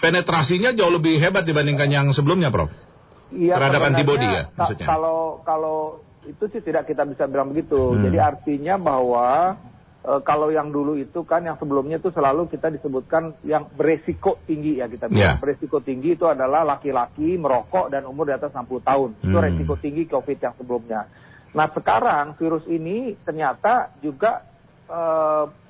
penetrasinya 0.00 0.72
jauh 0.72 0.90
lebih 0.90 1.20
hebat 1.20 1.44
dibandingkan 1.44 1.88
yang 1.92 2.06
sebelumnya, 2.16 2.48
Prof. 2.48 2.72
Iya, 3.32 3.54
terhadap 3.56 3.82
antibody 3.88 4.26
ya 4.28 4.42
maksudnya. 4.52 4.86
Kalau 4.86 5.40
kalau 5.42 5.78
itu 6.28 6.44
sih 6.54 6.62
tidak 6.62 6.86
kita 6.86 7.02
bisa 7.08 7.26
bilang 7.26 7.50
begitu. 7.50 7.96
Hmm. 7.96 8.02
Jadi 8.06 8.18
artinya 8.22 8.74
bahwa 8.78 9.58
e, 10.04 10.12
kalau 10.22 10.54
yang 10.54 10.70
dulu 10.70 10.94
itu 10.94 11.26
kan 11.26 11.42
yang 11.42 11.58
sebelumnya 11.58 11.98
itu 11.98 12.14
selalu 12.14 12.46
kita 12.46 12.70
disebutkan 12.70 13.34
yang 13.42 13.66
beresiko 13.74 14.38
tinggi 14.46 14.78
ya 14.78 14.86
kita 14.86 15.10
bilang. 15.10 15.38
Yeah. 15.38 15.42
Beresiko 15.42 15.82
tinggi 15.82 16.14
itu 16.14 16.30
adalah 16.30 16.62
laki-laki 16.62 17.34
merokok 17.34 17.90
dan 17.90 18.06
umur 18.06 18.30
di 18.30 18.34
atas 18.38 18.54
60 18.54 18.68
tahun. 18.86 19.10
Hmm. 19.18 19.24
Itu 19.26 19.36
resiko 19.42 19.74
tinggi 19.80 20.02
COVID 20.06 20.38
yang 20.38 20.54
sebelumnya. 20.54 21.00
Nah 21.52 21.66
sekarang 21.74 22.38
virus 22.38 22.64
ini 22.70 23.18
ternyata 23.26 23.98
juga 23.98 24.46
e, 24.86 25.00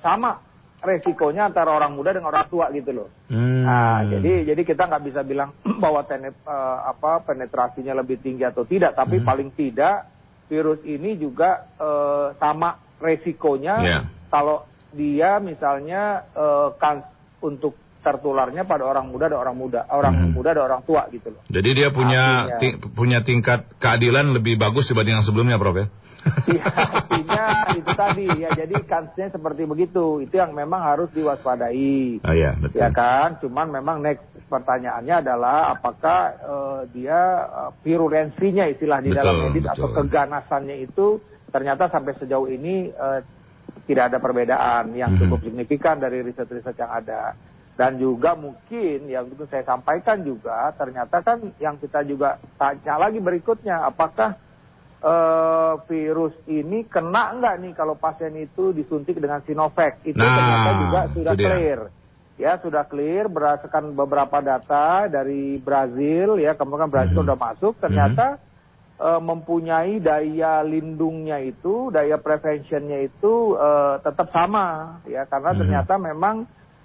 sama 0.05 0.52
resikonya 0.83 1.47
antara 1.47 1.71
orang 1.71 1.95
muda 1.95 2.11
dengan 2.11 2.29
orang 2.29 2.47
tua 2.51 2.67
gitu 2.75 2.91
loh. 2.91 3.09
Hmm. 3.31 3.63
Nah, 3.63 4.03
jadi 4.03 4.53
jadi 4.53 4.61
kita 4.67 4.91
nggak 4.91 5.03
bisa 5.07 5.21
bilang 5.23 5.55
bahwa 5.83 6.03
tenet, 6.03 6.35
uh, 6.43 6.91
apa 6.91 7.23
penetrasinya 7.23 7.95
lebih 7.95 8.19
tinggi 8.19 8.43
atau 8.43 8.67
tidak, 8.67 8.93
tapi 8.93 9.23
hmm. 9.23 9.25
paling 9.25 9.49
tidak 9.55 10.11
virus 10.51 10.83
ini 10.83 11.15
juga 11.15 11.71
uh, 11.79 12.35
sama 12.37 12.77
resikonya 12.99 13.75
yeah. 13.81 14.03
kalau 14.27 14.67
dia 14.93 15.41
misalnya 15.41 16.27
uh, 16.37 16.75
kan 16.77 17.07
untuk 17.41 17.75
tertularnya 18.03 18.67
pada 18.67 18.83
orang 18.83 19.07
muda 19.07 19.31
dan 19.31 19.39
orang 19.39 19.55
muda, 19.55 19.87
orang 19.87 20.13
hmm. 20.13 20.31
muda 20.35 20.49
dan 20.51 20.63
orang 20.67 20.81
tua 20.83 21.07
gitu 21.09 21.31
loh. 21.31 21.41
Jadi 21.47 21.69
dia 21.71 21.89
punya 21.89 22.53
ting 22.59 22.83
punya 22.91 23.23
tingkat 23.23 23.79
keadilan 23.79 24.35
lebih 24.35 24.59
bagus 24.59 24.91
dibanding 24.91 25.17
yang 25.17 25.25
sebelumnya, 25.25 25.55
Prof 25.55 25.79
ya? 25.79 25.87
Iya, 26.23 26.65
artinya 26.71 27.45
itu 27.75 27.91
tadi 27.95 28.25
ya. 28.43 28.49
Jadi 28.55 28.75
kansnya 28.87 29.27
seperti 29.31 29.67
begitu. 29.67 30.23
Itu 30.23 30.35
yang 30.39 30.55
memang 30.55 30.83
harus 30.83 31.11
diwaspadai. 31.11 32.23
Oh 32.23 32.35
iya, 32.35 32.55
betul. 32.59 32.79
Ya 32.79 32.89
kan? 32.91 33.39
Cuman 33.43 33.71
memang 33.71 33.99
next 34.03 34.23
pertanyaannya 34.47 35.15
adalah 35.25 35.73
apakah 35.73 36.19
uh, 36.45 36.81
dia 36.91 37.19
uh, 37.49 37.71
virulensinya 37.81 38.69
istilah 38.69 39.01
di 39.01 39.09
betul, 39.11 39.19
dalam 39.19 39.35
medis 39.49 39.65
betul. 39.65 39.73
atau 39.73 39.87
keganasannya 39.97 40.75
itu 40.85 41.07
ternyata 41.49 41.89
sampai 41.89 42.13
sejauh 42.21 42.45
ini 42.49 42.93
uh, 42.93 43.19
tidak 43.89 44.13
ada 44.13 44.17
perbedaan 44.21 44.93
yang 44.93 45.17
mhm. 45.17 45.25
cukup 45.25 45.41
-hmm. 45.41 45.47
signifikan 45.49 45.97
dari 45.97 46.21
riset-riset 46.21 46.77
yang 46.77 46.91
ada 46.93 47.33
dan 47.73 47.97
juga 47.97 48.37
mungkin 48.37 49.09
yang 49.09 49.25
itu 49.33 49.49
saya 49.49 49.65
sampaikan 49.65 50.21
juga 50.21 50.69
ternyata 50.77 51.25
kan 51.25 51.41
yang 51.57 51.81
kita 51.81 52.05
juga 52.05 52.37
tanya 52.61 53.01
lagi 53.01 53.17
berikutnya 53.17 53.89
apakah 53.89 54.37
uh, 55.01 55.81
virus 55.89 56.37
ini 56.45 56.85
kena 56.85 57.33
nggak 57.33 57.55
nih 57.65 57.73
kalau 57.73 57.97
pasien 57.97 58.37
itu 58.37 58.77
disuntik 58.77 59.17
dengan 59.17 59.41
Sinovac 59.41 60.05
itu 60.05 60.21
nah, 60.21 60.37
ternyata 60.37 60.69
juga 60.85 60.99
sudah 61.17 61.33
clear 61.33 61.79
ya 62.37 62.51
sudah 62.61 62.83
clear 62.85 63.25
berdasarkan 63.29 63.93
beberapa 63.97 64.37
data 64.41 65.09
dari 65.09 65.57
Brazil 65.57 66.37
ya 66.37 66.53
kemudian 66.53 66.93
Brazil 66.93 67.25
mm 67.25 67.29
-hmm. 67.29 67.41
masuk 67.41 67.73
ternyata 67.81 68.37
mm 68.37 68.39
-hmm. 68.41 69.01
uh, 69.01 69.21
mempunyai 69.21 69.97
daya 69.97 70.61
lindungnya 70.61 71.41
itu 71.41 71.89
daya 71.89 72.21
preventionnya 72.21 73.05
itu 73.05 73.57
uh, 73.57 73.97
tetap 73.97 74.29
sama 74.29 74.97
ya 75.09 75.25
karena 75.25 75.49
mm 75.49 75.53
-hmm. 75.53 75.61
ternyata 75.61 75.93
memang 75.97 76.35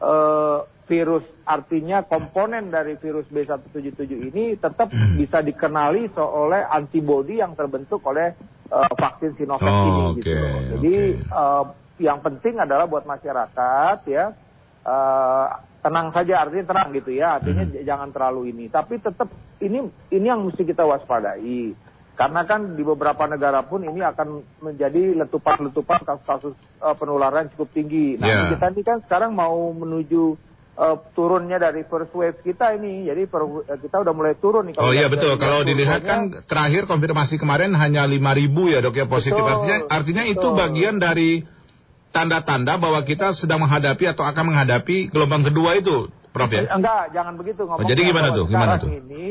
uh, 0.00 0.64
virus 0.88 1.22
artinya 1.44 2.02
komponen 2.02 2.72
dari 2.72 2.96
virus 2.96 3.28
B177 3.28 4.08
ini 4.08 4.56
tetap 4.56 4.88
hmm. 4.88 5.20
bisa 5.20 5.44
dikenali 5.44 6.08
oleh 6.16 6.64
antibodi 6.64 7.38
yang 7.38 7.52
terbentuk 7.52 8.00
oleh 8.08 8.32
uh, 8.72 8.90
vaksin 8.96 9.36
Sinovac 9.36 9.68
oh, 9.68 9.84
ini 9.84 10.02
okay, 10.08 10.16
gitu. 10.16 10.32
Jadi 10.74 10.96
okay. 11.14 11.36
uh, 11.36 11.64
yang 12.00 12.18
penting 12.24 12.56
adalah 12.56 12.88
buat 12.88 13.04
masyarakat 13.04 13.96
ya 14.08 14.32
uh, 14.88 15.46
tenang 15.78 16.10
saja 16.10 16.48
artinya 16.48 16.66
tenang 16.74 16.88
gitu 16.96 17.10
ya 17.14 17.38
artinya 17.38 17.64
hmm. 17.68 17.84
jangan 17.84 18.08
terlalu 18.10 18.50
ini 18.50 18.66
tapi 18.72 18.98
tetap 18.98 19.28
ini 19.60 19.84
ini 20.10 20.26
yang 20.26 20.42
mesti 20.48 20.64
kita 20.66 20.82
waspadai 20.82 21.76
karena 22.18 22.42
kan 22.42 22.74
di 22.74 22.82
beberapa 22.82 23.30
negara 23.30 23.62
pun 23.62 23.86
ini 23.86 24.02
akan 24.02 24.42
menjadi 24.58 25.14
letupan-letupan 25.22 26.02
kasus-kasus 26.02 26.58
uh, 26.82 26.90
penularan 26.98 27.46
cukup 27.54 27.70
tinggi. 27.70 28.18
Nah, 28.18 28.26
yeah. 28.26 28.50
kita 28.50 28.74
ini 28.74 28.82
kan 28.82 28.98
sekarang 29.06 29.38
mau 29.38 29.70
menuju 29.70 30.34
turunnya 31.12 31.58
dari 31.58 31.82
first 31.90 32.14
wave 32.14 32.38
kita 32.46 32.78
ini. 32.78 33.10
Jadi 33.10 33.26
per, 33.26 33.42
uh, 33.42 33.78
kita 33.78 33.98
udah 33.98 34.14
mulai 34.14 34.38
turun 34.38 34.70
nih. 34.70 34.78
Kalau 34.78 34.90
oh 34.90 34.92
iya 34.94 35.10
betul. 35.10 35.34
Kalau 35.34 35.66
dilihat 35.66 36.06
kan 36.06 36.30
terakhir 36.46 36.86
konfirmasi 36.86 37.34
kemarin 37.34 37.74
hanya 37.74 38.06
5.000 38.06 38.72
ya 38.72 38.78
dok 38.78 38.94
ya 38.94 39.06
positif. 39.10 39.42
Betul, 39.42 39.52
artinya, 39.52 39.76
artinya 39.90 40.24
betul. 40.24 40.34
itu 40.38 40.48
bagian 40.54 40.96
dari 41.02 41.30
tanda-tanda 42.14 42.78
bahwa 42.78 43.02
kita 43.02 43.34
sedang 43.36 43.62
menghadapi 43.66 44.04
atau 44.06 44.24
akan 44.24 44.54
menghadapi 44.54 45.12
gelombang 45.12 45.44
kedua 45.50 45.76
itu, 45.76 46.08
Prof 46.30 46.50
ya? 46.50 46.70
Enggak, 46.70 47.10
jangan 47.12 47.34
begitu 47.34 47.66
ngomong. 47.66 47.84
Oh, 47.84 47.88
jadi 47.88 48.00
gimana 48.06 48.28
tuh? 48.32 48.44
Gimana 48.46 48.72
tuh? 48.80 48.88
Ini 48.88 49.26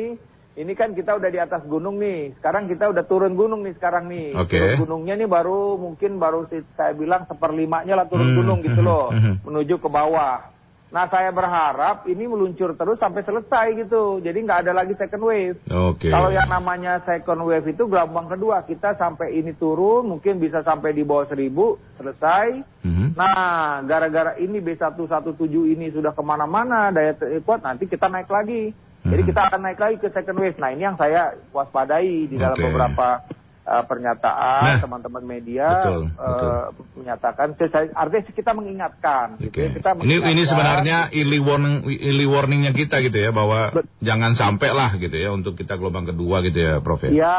ini 0.57 0.73
kan 0.73 0.97
kita 0.97 1.13
udah 1.15 1.29
di 1.29 1.39
atas 1.39 1.63
gunung 1.69 2.01
nih. 2.01 2.33
Sekarang 2.41 2.65
kita 2.65 2.89
udah 2.89 3.03
turun 3.05 3.37
gunung 3.37 3.61
nih 3.61 3.77
sekarang 3.77 4.09
nih. 4.09 4.33
Oke. 4.35 4.57
Turun 4.57 4.83
gunungnya 4.83 5.13
nih 5.15 5.29
baru 5.29 5.77
mungkin 5.77 6.17
baru 6.17 6.49
saya 6.73 6.91
bilang 6.97 7.29
seperlimanya 7.29 7.93
lah 7.93 8.05
turun 8.09 8.33
Hmm, 8.33 8.37
gunung 8.41 8.59
gitu 8.65 8.81
hmm, 8.81 8.89
loh, 8.89 9.05
hmm. 9.13 9.47
menuju 9.47 9.79
ke 9.79 9.87
bawah. 9.87 10.56
Nah 10.87 11.03
saya 11.11 11.35
berharap 11.35 12.07
ini 12.07 12.31
meluncur 12.31 12.71
terus 12.79 12.95
sampai 12.95 13.19
selesai 13.27 13.75
gitu. 13.75 14.23
Jadi 14.23 14.39
nggak 14.39 14.61
ada 14.63 14.71
lagi 14.71 14.95
second 14.95 15.23
wave. 15.27 15.59
Oke. 15.67 16.07
Kalau 16.07 16.31
yang 16.31 16.47
namanya 16.47 17.03
second 17.03 17.43
wave 17.43 17.67
itu 17.67 17.83
gelombang 17.91 18.31
kedua 18.31 18.63
kita 18.63 18.95
sampai 18.95 19.35
ini 19.35 19.51
turun 19.59 20.07
mungkin 20.07 20.39
bisa 20.39 20.63
sampai 20.63 20.95
di 20.95 21.03
bawah 21.03 21.27
seribu 21.27 21.75
selesai. 21.99 22.63
Mhm. 22.87 23.19
Nah 23.19 23.83
gara-gara 23.83 24.39
ini 24.39 24.63
B117 24.63 25.35
ini 25.75 25.91
sudah 25.91 26.15
ke 26.15 26.23
mana-mana 26.23 26.87
daya 26.95 27.19
kuat 27.43 27.67
nanti 27.67 27.83
kita 27.91 28.07
naik 28.07 28.31
lagi. 28.31 28.71
Jadi 29.03 29.21
Mhm. 29.23 29.29
kita 29.29 29.41
akan 29.51 29.61
naik 29.67 29.79
lagi 29.79 29.95
ke 29.99 30.07
second 30.15 30.39
wave. 30.39 30.55
Nah 30.55 30.71
ini 30.71 30.87
yang 30.87 30.95
saya 30.95 31.35
waspadai 31.51 32.31
di 32.31 32.35
dalam 32.39 32.55
Oke. 32.55 32.63
beberapa 32.63 33.27
uh, 33.67 33.83
pernyataan 33.83 34.61
Nah, 34.63 34.79
teman-teman 34.79 35.21
media 35.21 35.67
betul, 35.67 36.01
uh, 36.15 36.71
menyatakan. 36.95 37.51
Saya- 37.59 37.91
Artinya 37.91 38.23
kita 38.25 38.51
mengingatkan. 38.51 39.35
gitu 39.37 39.51
Oke. 39.51 39.61
ya. 39.61 39.69
Kita 39.75 39.89
Ini 39.93 40.01
ini 40.01 40.15
mengingatkan. 40.17 40.47
sebenarnya 40.47 40.97
early 41.11 41.39
warning 41.39 41.75
early 41.83 42.25
warningnya 42.25 42.71
kita 42.71 43.03
gitu 43.03 43.17
ya 43.17 43.29
bahwa 43.29 43.75
Bet- 43.75 43.91
jangan 43.99 44.31
sampai 44.33 44.69
lah 44.71 44.95
gitu 44.95 45.13
ya 45.13 45.29
untuk 45.29 45.53
kita 45.53 45.75
gelombang 45.75 46.07
kedua 46.07 46.39
gitu 46.41 46.57
ya 46.57 46.73
Prof 46.79 47.03
ya. 47.03 47.11
Iya, 47.11 47.37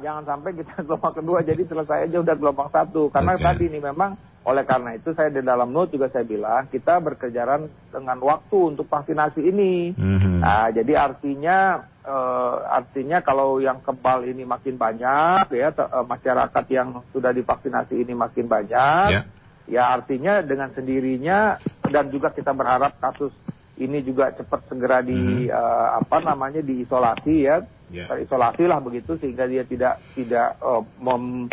jangan 0.00 0.24
sampai 0.24 0.50
kita 0.56 0.74
gelombang 0.88 1.14
kedua 1.14 1.38
jadi 1.42 1.62
selesai 1.62 2.08
aja 2.08 2.16
udah 2.18 2.34
gelombang 2.34 2.70
satu. 2.70 3.12
Karena 3.12 3.36
Oke. 3.36 3.44
tadi 3.44 3.64
ini 3.68 3.78
memang 3.78 4.16
oleh 4.46 4.62
karena 4.62 4.94
itu 4.94 5.10
saya 5.10 5.34
di 5.34 5.42
dalam 5.42 5.74
note 5.74 5.98
juga 5.98 6.06
saya 6.06 6.22
bilang 6.22 6.70
kita 6.70 7.02
berkejaran 7.02 7.66
dengan 7.90 8.18
waktu 8.22 8.78
untuk 8.78 8.86
vaksinasi 8.86 9.42
ini. 9.42 9.90
Mhm. 9.98 10.38
Nah, 10.38 10.70
jadi 10.70 10.92
artinya 10.94 11.82
eh, 12.06 12.56
artinya 12.70 13.18
kalau 13.26 13.58
yang 13.58 13.82
kebal 13.82 14.22
ini 14.22 14.46
makin 14.46 14.78
banyak 14.78 15.50
ya 15.50 15.74
eh, 15.74 16.04
masyarakat 16.06 16.64
yang 16.70 17.02
sudah 17.10 17.34
divaksinasi 17.34 17.98
ini 18.06 18.14
makin 18.14 18.46
banyak. 18.46 19.08
Ya. 19.10 19.22
Ya 19.66 19.82
artinya 19.90 20.38
dengan 20.46 20.70
sendirinya 20.70 21.58
dan 21.90 22.06
juga 22.14 22.30
kita 22.30 22.54
berharap 22.54 23.02
kasus 23.02 23.34
ini 23.82 23.98
juga 24.06 24.30
cepat 24.30 24.70
segera 24.70 25.02
di 25.02 25.50
eh, 25.50 25.88
apa 25.98 26.22
namanya 26.22 26.62
diisolasi 26.62 27.36
ya 27.42 27.66
Ya. 27.86 28.10
terisolasi 28.10 28.66
lah 28.66 28.82
begitu 28.82 29.14
sehingga 29.14 29.46
dia 29.46 29.62
tidak 29.62 30.02
tidak 30.18 30.58
eh, 30.58 30.82
mem, 30.98 31.46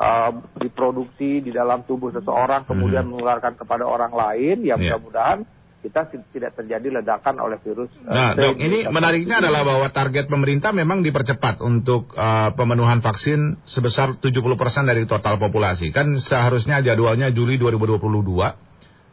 eh, 0.00 0.30
diproduksi 0.58 1.44
di 1.44 1.52
dalam 1.52 1.84
tubuh 1.84 2.08
seseorang 2.10 2.64
kemudian 2.64 3.04
menularkan 3.04 3.52
kepada 3.54 3.84
orang 3.84 4.10
lain 4.10 4.64
ya 4.64 4.74
Ya. 4.74 4.96
mudah-mudahan 4.96 5.44
kita 5.80 6.12
ti- 6.12 6.20
tidak 6.36 6.52
terjadi 6.56 7.00
ledakan 7.00 7.40
oleh 7.40 7.56
virus. 7.60 7.88
eh, 8.00 8.12
Nah, 8.12 8.36
dok, 8.36 8.60
ini 8.60 8.84
B117. 8.84 8.92
menariknya 8.92 9.36
adalah 9.40 9.64
bahwa 9.64 9.88
target 9.88 10.28
pemerintah 10.28 10.76
memang 10.76 11.00
dipercepat 11.00 11.64
untuk 11.64 12.12
uh, 12.12 12.52
pemenuhan 12.52 13.00
vaksin 13.00 13.64
sebesar 13.64 14.20
70% 14.20 14.44
dari 14.84 15.08
total 15.08 15.40
populasi. 15.40 15.88
Kan 15.88 16.20
seharusnya 16.20 16.84
jadwalnya 16.84 17.32
Juli 17.32 17.56
2022, 17.56 18.52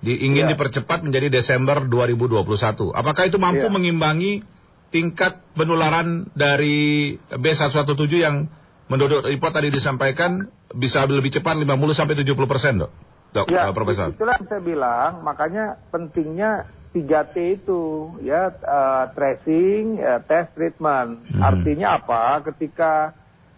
diingin 0.04 0.44
Iya. 0.44 0.60
dipercepat 0.60 1.08
menjadi 1.08 1.32
Desember 1.32 1.88
2021. 1.88 2.92
Apakah 2.92 3.32
itu 3.32 3.40
mampu 3.40 3.64
Iya. 3.64 3.72
mengimbangi 3.72 4.44
tingkat 4.92 5.40
penularan 5.56 6.28
dari 6.36 7.16
B117 7.32 7.96
yang 8.20 8.36
menurut 8.88 9.24
report 9.24 9.54
tadi 9.54 9.70
disampaikan 9.70 10.48
bisa 10.72 11.04
lebih 11.08 11.32
cepat 11.32 11.56
50 11.60 11.68
sampai 11.96 12.16
70%, 12.20 12.82
Dok? 12.84 12.92
Dok, 13.28 13.46
Ya, 13.52 13.68
uh, 13.68 13.74
Profesor. 13.76 14.12
itulah 14.12 14.40
yang 14.40 14.48
saya 14.48 14.62
bilang, 14.64 15.12
makanya 15.22 15.76
pentingnya 15.92 16.64
3T 16.96 17.36
itu, 17.62 18.16
ya, 18.24 18.50
eh, 18.50 19.06
tracing, 19.14 20.00
ya, 20.00 20.24
test, 20.24 20.56
treatment. 20.56 21.28
Mhm. 21.30 21.42
Artinya 21.44 21.88
apa? 22.00 22.42
Ketika 22.42 23.14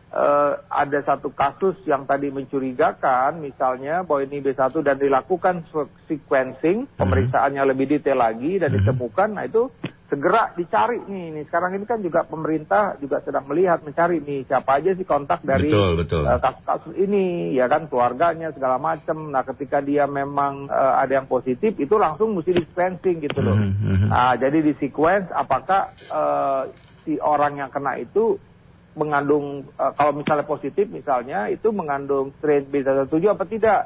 eh, 0.09 0.53
ada 0.73 1.05
satu 1.05 1.29
kasus 1.29 1.77
yang 1.85 2.09
tadi 2.09 2.33
mencurigakan, 2.33 3.45
misalnya 3.45 4.01
bahwa 4.01 4.25
ini 4.25 4.41
B1 4.41 4.81
dan 4.81 4.97
dilakukan 4.97 5.69
se- 5.69 5.93
sequencing, 6.09 6.89
pemeriksaannya 6.97 7.61
lebih 7.61 7.85
detail 7.85 8.17
lagi 8.17 8.57
dan 8.57 8.73
Mhm. 8.73 8.77
ditemukan, 8.81 9.29
nah 9.37 9.45
itu 9.45 9.69
segera 10.09 10.51
dicari 10.57 10.97
nih. 11.05 11.25
nih. 11.37 11.43
Sekarang 11.47 11.77
ini 11.77 11.85
kan 11.85 12.01
juga 12.01 12.25
pemerintah 12.25 12.97
juga 12.97 13.21
sedang 13.21 13.45
melihat, 13.45 13.85
mencari 13.85 14.19
nih 14.19 14.43
siapa 14.49 14.81
aja 14.81 14.97
sih 14.97 15.05
kontak 15.05 15.45
dari 15.45 15.69
Betul, 15.69 16.01
betul. 16.01 16.25
eh, 16.25 16.39
kasus-kasus 16.41 16.93
ini 16.97 17.53
ya 17.53 17.69
kan 17.69 17.85
keluarganya 17.87 18.49
segala 18.51 18.81
macam. 18.81 19.29
Nah 19.29 19.45
ketika 19.45 19.79
dia 19.79 20.09
memang 20.09 20.67
eh, 20.67 20.93
ada 21.05 21.21
yang 21.21 21.29
positif 21.29 21.77
itu 21.77 21.95
langsung 21.95 22.33
mesti 22.33 22.51
di 22.57 22.65
sequencing 22.65 23.17
gitu 23.23 23.39
loh. 23.45 23.55
Mhm, 23.55 23.71
mhm. 23.77 24.07
Nah 24.09 24.33
jadi 24.35 24.59
di 24.65 24.73
sequence 24.81 25.29
apakah 25.29 25.93
eh, 25.93 26.63
si 27.05 27.21
orang 27.21 27.61
yang 27.61 27.69
kena 27.69 28.01
itu 28.01 28.35
mengandung 28.97 29.69
eh, 29.77 29.93
kalau 29.93 30.17
misalnya 30.17 30.43
positif 30.43 30.89
misalnya 30.89 31.47
itu 31.53 31.69
mengandung 31.69 32.33
strain 32.41 32.65
B117 32.65 33.29
apa 33.29 33.45
tidak? 33.45 33.81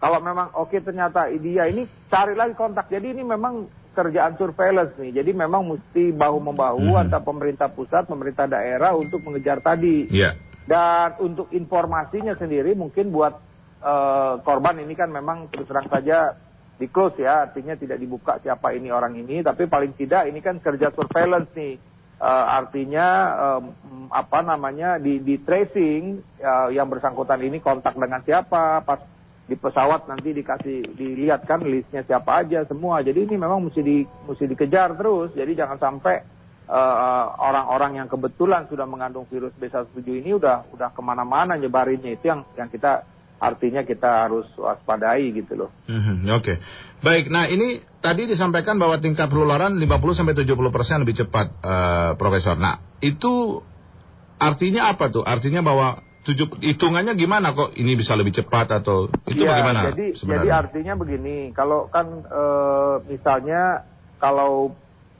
Kalau 0.00 0.18
memang 0.18 0.50
oke 0.56 0.76
ternyata 0.82 1.30
dia 1.30 1.70
ini 1.70 1.86
cari 2.10 2.34
lagi 2.34 2.58
kontak. 2.58 2.90
Jadi 2.90 3.14
ini 3.14 3.22
memang 3.22 3.79
kerjaan 4.00 4.40
surveillance 4.40 4.96
nih. 4.96 5.20
Jadi 5.20 5.36
memang 5.36 5.76
mesti 5.76 6.08
bahu 6.16 6.40
membahu 6.40 6.96
Mhm. 6.96 7.00
antara 7.04 7.20
pemerintah 7.20 7.68
pusat, 7.68 8.08
pemerintah 8.08 8.48
daerah 8.48 8.96
untuk 8.96 9.20
mengejar 9.20 9.60
tadi. 9.60 10.08
Iya. 10.08 10.40
Dan 10.64 11.20
untuk 11.20 11.52
informasinya 11.52 12.32
sendiri 12.40 12.72
mungkin 12.72 13.12
buat 13.12 13.52
eh, 13.80 14.34
korban 14.44 14.76
ini 14.76 14.92
kan 14.92 15.08
memang 15.08 15.48
terus 15.48 15.64
terang 15.64 15.88
saja 15.88 16.36
di 16.76 16.84
close 16.92 17.16
ya, 17.16 17.48
artinya 17.48 17.76
tidak 17.76 17.96
dibuka 17.96 18.36
siapa 18.40 18.76
ini 18.76 18.92
orang 18.92 19.16
ini, 19.16 19.40
tapi 19.40 19.64
paling 19.68 19.96
tidak 19.96 20.28
ini 20.28 20.40
kan 20.44 20.60
kerja 20.60 20.92
surveillance 20.92 21.48
nih. 21.56 21.80
Eh, 22.20 22.44
artinya 22.60 23.08
em, 23.56 23.64
apa 24.12 24.44
namanya 24.44 25.00
di, 25.00 25.24
di 25.24 25.40
tracing 25.40 26.20
eh, 26.36 26.68
yang 26.76 26.92
bersangkutan 26.92 27.40
ini 27.40 27.64
kontak 27.64 27.96
dengan 27.96 28.20
siapa, 28.20 28.84
pas 28.84 29.00
di 29.50 29.58
pesawat 29.58 30.06
nanti 30.06 30.30
dikasih 30.30 30.94
dilihat 30.94 31.42
kan 31.42 31.66
listnya 31.66 32.06
siapa 32.06 32.46
aja 32.46 32.62
semua. 32.70 33.02
Jadi 33.02 33.26
ini 33.26 33.34
memang 33.34 33.66
mesti 33.66 33.82
di 33.82 34.06
mesti 34.06 34.46
dikejar 34.46 34.94
terus. 34.94 35.34
Jadi 35.34 35.58
jangan 35.58 35.82
sampai 35.82 36.22
eh, 36.70 37.24
orang-orang 37.42 37.98
yang 37.98 38.06
kebetulan 38.06 38.70
sudah 38.70 38.86
mengandung 38.86 39.26
virus 39.26 39.50
B17 39.58 40.06
ini 40.06 40.38
udah 40.38 40.70
udah 40.70 40.94
ke 40.94 41.02
mana-mana 41.02 41.58
nyebarinnya 41.58 42.14
itu 42.14 42.30
yang 42.30 42.46
yang 42.54 42.70
kita 42.70 43.02
artinya 43.42 43.82
kita 43.82 44.30
harus 44.30 44.46
waspadai 44.54 45.34
gitu 45.34 45.66
loh. 45.66 45.74
Mhm, 45.90 46.30
Oke, 46.36 46.60
baik. 47.02 47.26
Nah 47.32 47.50
ini 47.50 47.82
tadi 47.98 48.30
disampaikan 48.30 48.78
bahwa 48.78 49.02
tingkat 49.02 49.26
penularan 49.32 49.80
50 49.80 50.14
sampai 50.14 50.38
70 50.38 50.70
persen 50.70 51.02
lebih 51.02 51.26
cepat, 51.26 51.46
eh, 51.58 52.10
Profesor. 52.14 52.54
Nah 52.54 52.78
itu 53.02 53.64
artinya 54.38 54.94
apa 54.94 55.10
tuh? 55.10 55.26
Artinya 55.26 55.64
bahwa 55.64 56.06
tujuh, 56.24 56.60
hitungannya 56.60 57.16
gimana 57.16 57.56
kok 57.56 57.72
ini 57.80 57.96
bisa 57.96 58.12
lebih 58.12 58.36
cepat 58.36 58.82
atau 58.84 59.08
itu 59.24 59.40
Iya, 59.40 59.50
bagaimana 59.56 59.80
Jadi 59.92 60.06
jadi 60.20 60.48
artinya 60.52 60.94
begini, 61.00 61.50
kalau 61.56 61.88
kan 61.88 62.06
eh, 62.28 62.94
misalnya 63.08 63.88
kalau 64.20 64.76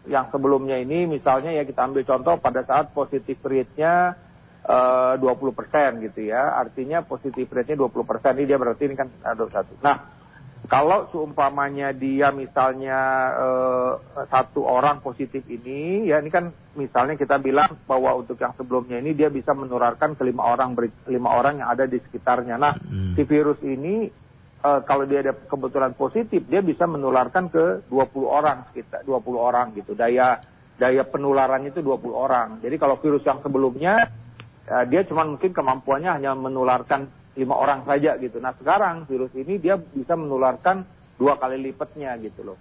yang 0.08 0.28
sebelumnya 0.32 0.80
ini 0.80 1.08
misalnya 1.08 1.56
ya 1.56 1.64
kita 1.64 1.88
ambil 1.88 2.04
contoh 2.04 2.36
pada 2.40 2.64
saat 2.64 2.92
positif 2.92 3.40
rate-nya 3.40 4.16
eh, 4.64 5.14
20% 5.16 6.04
gitu 6.04 6.20
ya. 6.28 6.56
Artinya 6.60 7.00
positif 7.04 7.48
rate-nya 7.48 7.80
20%. 7.80 8.36
Ini 8.36 8.44
dia 8.44 8.58
berarti 8.60 8.82
ini 8.84 8.96
kan 8.96 9.08
eh, 9.08 9.34
21. 9.36 9.80
Nah, 9.80 10.19
kalau 10.70 11.10
seumpamanya 11.10 11.90
dia 11.90 12.30
misalnya 12.30 12.98
eh, 13.34 13.92
satu 14.30 14.62
orang 14.62 15.02
positif 15.02 15.42
ini, 15.50 16.06
ya 16.06 16.22
ini 16.22 16.30
kan 16.30 16.54
misalnya 16.78 17.18
kita 17.18 17.42
bilang 17.42 17.74
bahwa 17.90 18.14
untuk 18.14 18.38
yang 18.38 18.54
sebelumnya 18.54 19.02
ini 19.02 19.18
dia 19.18 19.34
bisa 19.34 19.50
menularkan 19.50 20.14
ke 20.14 20.22
lima 20.22 20.46
orang 20.46 20.78
lima 21.10 21.28
orang 21.34 21.58
yang 21.58 21.74
ada 21.74 21.90
di 21.90 21.98
sekitarnya. 21.98 22.54
Nah, 22.54 22.78
Hmm. 22.86 23.18
si 23.18 23.26
virus 23.26 23.58
ini 23.66 24.06
eh, 24.62 24.80
kalau 24.86 25.10
dia 25.10 25.26
ada 25.26 25.34
kebetulan 25.34 25.90
positif, 25.98 26.46
dia 26.46 26.62
bisa 26.62 26.86
menularkan 26.86 27.50
ke 27.50 27.90
20 27.90 28.30
orang 28.30 28.70
sekitar 28.70 29.02
20 29.02 29.42
orang 29.42 29.74
gitu. 29.74 29.98
Daya 29.98 30.38
daya 30.78 31.02
penularannya 31.02 31.74
itu 31.74 31.82
20 31.82 32.14
orang. 32.14 32.62
Jadi 32.62 32.78
kalau 32.78 32.94
virus 33.02 33.26
yang 33.26 33.42
sebelumnya 33.42 34.06
eh, 34.70 34.84
dia 34.86 35.02
cuma 35.02 35.26
mungkin 35.26 35.50
kemampuannya 35.50 36.14
hanya 36.14 36.38
menularkan 36.38 37.10
lima 37.38 37.54
orang 37.54 37.86
saja 37.86 38.18
gitu. 38.18 38.42
Nah 38.42 38.56
sekarang 38.58 39.06
virus 39.06 39.30
ini 39.38 39.58
dia 39.58 39.78
bisa 39.78 40.18
menularkan 40.18 40.82
dua 41.14 41.38
kali 41.38 41.60
lipatnya 41.60 42.16
gitu 42.18 42.42
loh. 42.42 42.58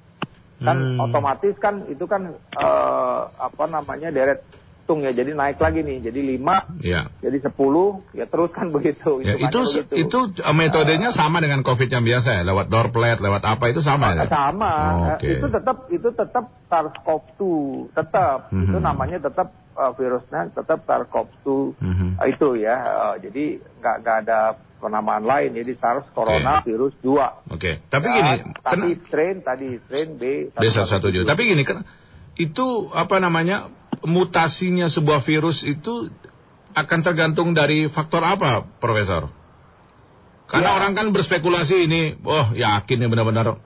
Kan 0.60 0.76
Hmm. 0.76 1.00
otomatis 1.00 1.56
kan 1.58 1.88
itu 1.88 2.04
kan 2.04 2.36
eh, 2.36 3.22
apa 3.40 3.64
namanya 3.66 4.12
deret 4.12 4.44
tung 4.84 5.06
ya. 5.06 5.14
Jadi 5.14 5.32
naik 5.32 5.62
lagi 5.62 5.86
nih. 5.86 6.02
Jadi 6.04 6.20
lima 6.36 6.66
Ya. 6.82 7.08
jadi 7.22 7.40
sepuluh 7.40 8.04
ya 8.12 8.28
terus 8.28 8.52
kan 8.52 8.68
begitu. 8.76 9.22
Ya, 9.24 9.38
itu 9.40 9.58
begitu. 9.58 9.94
itu 9.96 10.20
eh, 10.38 10.56
metodenya 10.58 11.16
sama 11.16 11.40
dengan 11.40 11.64
COVID 11.64 11.88
yang 11.88 12.04
biasa 12.04 12.30
ya, 12.30 12.44
lewat 12.44 12.68
droplet, 12.68 13.18
lewat 13.24 13.42
apa 13.46 13.66
itu 13.72 13.80
sama 13.80 14.18
ya? 14.18 14.28
sama 14.28 14.74
Oh, 14.92 15.16
Oke. 15.16 15.30
itu 15.32 15.46
tetap 15.48 15.78
itu 15.90 16.10
tetap 16.12 16.46
SARS-CoV-2 16.68 17.42
tetap 17.96 18.52
Mhm. 18.52 18.64
itu 18.68 18.78
namanya 18.78 19.18
tetap 19.24 19.48
virusnya 19.90 20.52
tetap 20.52 20.84
SARS-CoV-2 20.84 21.48
Mhm. 21.80 22.10
Eh, 22.18 22.28
itu 22.30 22.50
ya 22.56 22.76
Eh, 22.76 23.16
jadi 23.24 23.44
nggak 23.80 23.96
nggak 24.00 24.18
ada 24.24 24.40
penamaan 24.80 25.24
lain 25.24 25.52
jadi 25.54 25.72
SARS 25.76 26.08
corona 26.12 26.60
virus 26.62 26.96
2 27.00 27.52
Oke, 27.52 27.84
tapi 27.86 28.08
Ya, 28.08 28.16
gini, 28.16 28.32
tadi 28.56 28.90
kena- 28.90 29.02
strain 29.06 29.36
tadi 29.40 29.68
strain 29.82 30.10
B 30.16 30.24
B117. 30.52 31.24
Tapi 31.24 31.42
gini 31.46 31.64
kan 31.64 31.84
itu 32.36 32.68
apa 32.90 33.20
namanya 33.20 33.68
mutasinya 34.02 34.88
sebuah 34.88 35.20
virus 35.22 35.62
itu 35.62 36.08
akan 36.72 37.00
tergantung 37.02 37.52
dari 37.52 37.88
faktor 37.88 38.22
apa, 38.22 38.64
Profesor? 38.80 39.28
Karena 40.46 40.70
Ya. 40.72 40.76
orang 40.78 40.92
kan 40.94 41.08
berspekulasi 41.10 41.76
ini, 41.84 42.02
oh 42.20 42.54
yakin 42.54 42.98
nih 42.98 43.10
benar-benar 43.10 43.60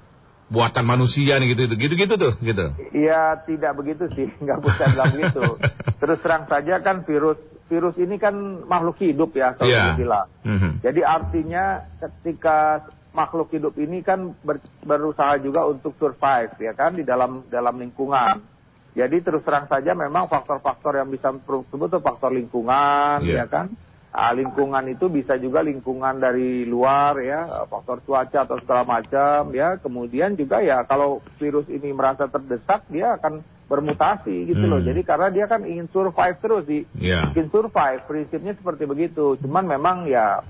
buatan 0.53 0.85
manusia 0.85 1.41
nih 1.41 1.57
gitu 1.57 1.73
gitu 1.73 1.93
gitu 1.97 2.13
tuh 2.13 2.33
gitu. 2.39 2.65
Ya 2.93 3.41
tidak 3.43 3.73
begitu 3.73 4.05
sih, 4.13 4.29
nggak 4.43 4.61
bisa 4.61 4.83
bilang 4.93 5.11
begitu. 5.11 5.43
Terus 6.01 6.19
terang 6.21 6.45
saja 6.45 6.77
kan 6.79 7.01
virus 7.03 7.41
virus 7.65 7.97
ini 7.97 8.21
kan 8.21 8.35
makhluk 8.63 9.01
hidup 9.01 9.33
ya 9.33 9.57
kalau 9.57 9.73
Iya. 9.73 9.97
kita 9.97 9.97
bilang. 9.97 10.27
Mhm. 10.45 10.71
Jadi 10.85 11.01
artinya 11.01 11.63
ketika 11.97 12.85
makhluk 13.11 13.49
hidup 13.49 13.73
ini 13.77 14.05
kan 14.05 14.37
ber- 14.39 14.61
berusaha 14.81 15.37
juga 15.37 15.65
untuk 15.65 15.97
survive 15.97 16.53
ya 16.59 16.73
kan 16.73 16.93
di 16.93 17.01
dalam 17.01 17.49
dalam 17.49 17.81
lingkungan. 17.81 18.45
Jadi 18.93 19.25
terus 19.25 19.41
terang 19.41 19.65
saja 19.65 19.97
memang 19.97 20.29
faktor-faktor 20.29 21.01
yang 21.01 21.09
bisa 21.09 21.33
tersebut 21.33 21.87
itu 21.89 21.99
faktor 21.99 22.29
lingkungan 22.29 23.25
Iya. 23.25 23.41
ya 23.41 23.45
kan. 23.49 23.73
Ah, 24.13 24.30
lingkungan 24.30 24.86
itu 24.93 25.10
bisa 25.10 25.41
juga 25.41 25.65
lingkungan 25.65 26.21
dari 26.21 26.69
luar 26.69 27.17
ya, 27.17 27.65
faktor 27.65 27.97
cuaca 28.06 28.45
atau 28.45 28.62
segala 28.62 28.86
macam 28.86 29.49
ya. 29.58 29.82
Kemudian 29.82 30.38
juga 30.38 30.62
ya 30.62 30.86
kalau 30.86 31.17
virus 31.41 31.65
ini 31.65 31.89
merasa 31.89 32.30
terdesak 32.30 32.86
dia 32.93 33.17
akan 33.17 33.41
bermutasi 33.65 34.54
gitu 34.54 34.69
loh. 34.69 34.78
Hmm. 34.78 34.86
Jadi 34.86 35.02
karena 35.02 35.34
dia 35.34 35.49
kan 35.49 35.65
ingin 35.65 35.89
survive 35.89 36.38
terus 36.38 36.62
di 36.69 36.86
Iya. 37.02 37.34
bikin 37.34 37.49
survive 37.49 38.06
prinsipnya 38.06 38.54
seperti 38.54 38.86
begitu. 38.86 39.34
Cuman 39.41 39.65
memang 39.65 40.06
ya 40.06 40.45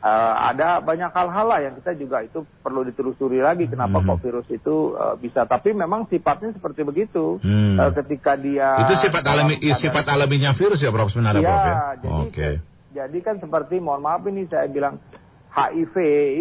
eh, 0.00 0.34
ada 0.48 0.80
banyak 0.80 1.12
hal-hal 1.12 1.46
lah 1.46 1.60
yang 1.62 1.76
kita 1.78 1.92
juga 1.94 2.24
itu 2.24 2.42
perlu 2.64 2.82
ditelusuri 2.82 3.38
lagi 3.38 3.68
kenapa 3.68 4.00
Hmm. 4.00 4.08
kok 4.16 4.24
virus 4.24 4.48
itu 4.48 4.96
eh, 4.96 5.14
bisa. 5.20 5.44
Tapi 5.44 5.76
memang 5.76 6.08
sifatnya 6.08 6.56
seperti 6.56 6.80
begitu. 6.80 7.36
Hmm. 7.44 7.76
Eh, 7.76 7.92
ketika 7.92 8.40
dia 8.40 8.88
itu 8.88 8.96
sifat 9.04 9.20
alami 9.20 9.60
sifat 9.76 10.08
alaminya 10.08 10.56
virus 10.56 10.80
ya, 10.80 10.88
Prof 10.88 11.12
sebenarnya, 11.12 11.44
Iya, 11.44 11.52
Prof 11.52 11.68
ya. 11.68 11.76
jadi 12.00 12.22
Oke. 12.24 12.50
Jadi 12.92 13.18
kan 13.24 13.40
seperti 13.40 13.80
mohon 13.80 14.04
maaf 14.04 14.22
ini 14.28 14.44
saya 14.46 14.68
bilang 14.68 15.00
HIV 15.52 15.96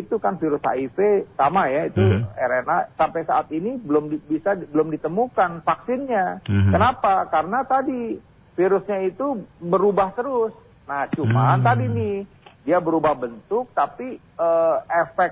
itu 0.07 0.15
kan 0.23 0.39
virus 0.39 0.63
HIV 0.63 1.27
sama 1.35 1.67
ya 1.67 1.91
itu 1.91 1.99
Mhm. 1.99 2.31
RNA 2.31 2.77
sampai 2.95 3.27
saat 3.27 3.51
ini 3.51 3.75
belum 3.75 4.07
di- 4.07 4.23
bisa 4.23 4.55
belum 4.55 4.87
ditemukan 4.87 5.67
vaksinnya. 5.67 6.39
Mhm. 6.47 6.71
Kenapa? 6.71 7.27
Karena 7.27 7.67
tadi 7.67 8.15
virusnya 8.55 9.03
itu 9.03 9.43
berubah 9.59 10.15
terus. 10.15 10.55
Nah, 10.87 11.11
cuman 11.11 11.59
Hmm. 11.59 11.67
tadi 11.67 11.85
nih 11.91 12.15
dia 12.63 12.79
berubah 12.79 13.15
bentuk 13.19 13.67
tapi 13.75 14.15
eh, 14.15 14.77
efek 14.87 15.31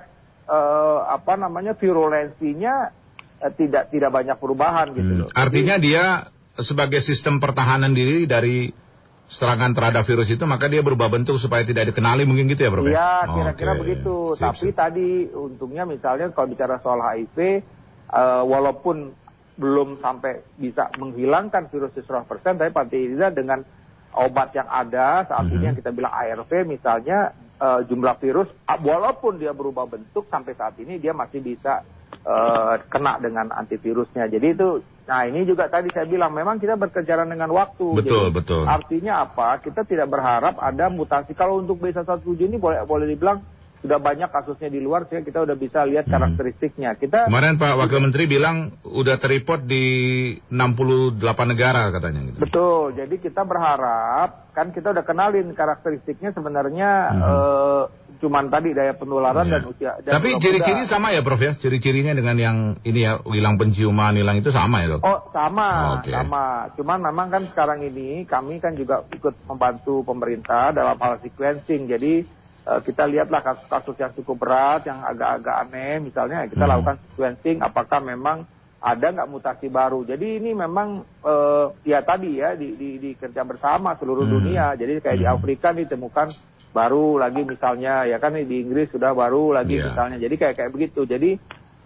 eh, 0.49 0.99
apa 1.07 1.37
namanya 1.39 1.71
virulensinya 1.77 2.91
eh, 3.39 3.51
tidak 3.55 3.87
tidak 3.95 4.11
banyak 4.11 4.35
perubahan 4.35 4.91
gitu 4.91 5.07
Hmm. 5.07 5.19
loh. 5.23 5.29
Artinya 5.31 5.79
dia 5.79 6.27
sebagai 6.59 6.99
sistem 6.99 7.39
pertahanan 7.39 7.95
diri 7.95 8.27
dari 8.27 8.67
serangan 9.29 9.77
terhadap 9.77 10.03
virus 10.09 10.29
itu 10.33 10.41
maka 10.49 10.65
dia 10.65 10.81
berubah 10.81 11.05
bentuk 11.07 11.37
supaya 11.37 11.61
tidak 11.61 11.93
dikenali 11.93 12.25
mungkin 12.25 12.49
gitu 12.49 12.65
ya, 12.65 12.71
Prof? 12.73 12.85
Iya, 12.89 13.13
kira-kira 13.29 13.71
Oke. 13.77 13.79
begitu. 13.85 14.15
Sip, 14.33 14.41
Tapi 14.41 14.67
sip. 14.69 14.75
tadi 14.75 15.09
untungnya 15.29 15.85
misalnya 15.85 16.33
kalau 16.33 16.49
bicara 16.49 16.81
soal 16.81 16.97
HIV, 16.97 17.37
eh, 17.37 18.43
walaupun 18.43 19.13
belum 19.59 19.99
sampai 20.01 20.41
bisa 20.57 20.89
menghilangkan 20.97 21.69
virus 21.69 21.93
100%, 21.93 22.57
tapi 22.57 22.71
paling 22.73 22.89
tidak 22.89 23.37
dengan 23.37 23.59
obat 24.17 24.49
yang 24.57 24.65
ada 24.65 25.29
saat 25.29 25.45
ini 25.53 25.61
Mhm. 25.61 25.67
yang 25.69 25.77
kita 25.77 25.93
bilang 25.93 26.09
ARV 26.09 26.65
misalnya 26.65 27.37
eh, 27.59 27.81
jumlah 27.91 28.15
virus 28.23 28.47
ah, 28.65 28.79
walaupun 28.79 29.35
dia 29.35 29.51
berubah 29.51 29.83
bentuk 29.83 30.31
sampai 30.31 30.55
saat 30.55 30.79
ini 30.79 30.95
dia 30.95 31.11
masih 31.11 31.43
bisa 31.43 31.83
eh, 32.19 32.75
kena 32.91 33.15
dengan 33.21 33.47
antivirusnya. 33.53 34.27
Jadi 34.27 34.47
itu, 34.57 34.83
nah 35.09 35.25
ini 35.25 35.41
juga 35.41 35.65
tadi 35.65 35.89
saya 35.89 36.05
bilang 36.05 36.29
memang 36.37 36.61
kita 36.61 36.77
berkejaran 36.77 37.25
dengan 37.25 37.49
waktu. 37.49 37.97
Betul, 37.97 38.29
Jadi, 38.29 38.35
betul. 38.37 38.63
Artinya 38.69 39.25
apa? 39.25 39.57
Kita 39.57 39.81
tidak 39.81 40.05
berharap 40.05 40.61
ada 40.61 40.85
mutasi. 40.93 41.33
Kalau 41.33 41.57
untuk 41.57 41.81
B117 41.81 42.21
ini 42.45 42.61
boleh 42.61 42.85
boleh 42.85 43.09
dibilang 43.09 43.41
sudah 43.79 43.95
banyak 43.95 44.27
kasusnya 44.27 44.67
di 44.67 44.79
luar 44.79 45.07
sehingga 45.07 45.23
kita 45.23 45.39
udah 45.43 45.55
bisa 45.55 45.87
lihat 45.87 46.05
Hmm. 46.05 46.13
karakteristiknya. 46.13 46.99
Kita 46.99 47.31
Kemarin 47.31 47.55
Pak 47.55 47.79
Wakil 47.79 47.99
Menteri 48.03 48.27
bilang 48.27 48.75
udah 48.83 49.15
terreport 49.15 49.63
di 49.63 49.83
68 50.51 51.15
negara 51.47 51.87
katanya 51.89 52.27
gitu. 52.27 52.37
betul. 52.39 52.91
Jadi 52.91 53.15
kita 53.17 53.41
berharap 53.43 54.51
kan 54.51 54.75
kita 54.75 54.91
udah 54.91 55.05
kenalin 55.07 55.55
karakteristiknya 55.55 56.35
sebenarnya 56.35 56.89
Mhm. 57.09 57.21
eh, 57.23 57.83
cuman 58.19 58.51
tadi 58.51 58.75
daya 58.75 58.91
penularan 58.93 59.47
Iya. 59.47 59.53
dan 59.55 59.63
usia. 59.65 59.91
dan 60.03 60.11
Tapi 60.19 60.35
ciri-ciri 60.43 60.83
sama 60.83 61.15
ya, 61.15 61.23
Prof 61.23 61.39
ya? 61.39 61.55
Ciri-cirinya 61.55 62.11
dengan 62.11 62.35
yang 62.35 62.57
ini 62.83 62.99
ya, 62.99 63.23
hilang 63.31 63.55
penciuman, 63.55 64.11
hilang 64.11 64.35
itu 64.35 64.51
sama 64.51 64.83
ya, 64.83 64.91
Dok? 64.91 65.01
Oh 65.07 65.19
sama, 65.31 65.95
Oke. 65.95 66.11
sama. 66.11 66.67
Cuman 66.75 66.99
memang 66.99 67.31
kan 67.31 67.47
sekarang 67.47 67.79
ini 67.79 68.27
kami 68.27 68.59
kan 68.59 68.75
juga 68.75 69.07
ikut 69.07 69.39
membantu 69.47 70.03
pemerintah 70.03 70.75
dalam 70.75 70.99
hal 70.99 71.23
sequencing. 71.23 71.87
Jadi 71.87 72.27
kita 72.85 73.09
lihatlah 73.09 73.41
kasus-kasus 73.41 73.95
yang 73.97 74.11
cukup 74.13 74.45
berat, 74.45 74.85
yang 74.85 75.01
agak-agak 75.01 75.55
aneh, 75.67 75.97
misalnya 76.03 76.45
kita 76.45 76.65
Hmm. 76.67 76.71
lakukan 76.77 76.95
sequencing. 77.09 77.57
Apakah 77.65 77.99
memang 78.03 78.45
ada 78.79 79.07
nggak 79.11 79.29
mutasi 79.31 79.67
baru? 79.67 80.05
Jadi 80.05 80.37
ini 80.43 80.51
memang 80.53 81.01
eh, 81.25 81.65
ya 81.83 81.99
tadi 82.05 82.37
ya 82.39 82.53
di, 82.55 82.77
di, 82.77 83.01
di 83.01 83.11
kerja 83.17 83.41
bersama 83.43 83.97
seluruh 83.97 84.29
Hmm. 84.29 84.35
dunia. 84.39 84.65
Jadi 84.77 85.01
kayak 85.01 85.19
di 85.19 85.25
Hmm. 85.27 85.35
Afrika 85.35 85.73
ditemukan 85.73 86.27
baru 86.69 87.17
lagi 87.17 87.41
misalnya 87.43 88.05
ya 88.05 88.21
kan 88.21 88.37
di 88.37 88.55
Inggris 88.61 88.93
sudah 88.93 89.11
baru 89.17 89.57
lagi 89.57 89.81
Iya. 89.81 89.89
misalnya. 89.89 90.17
Jadi 90.21 90.35
kayak 90.37 90.55
kayak 90.59 90.71
begitu. 90.71 91.03
Jadi 91.09 91.35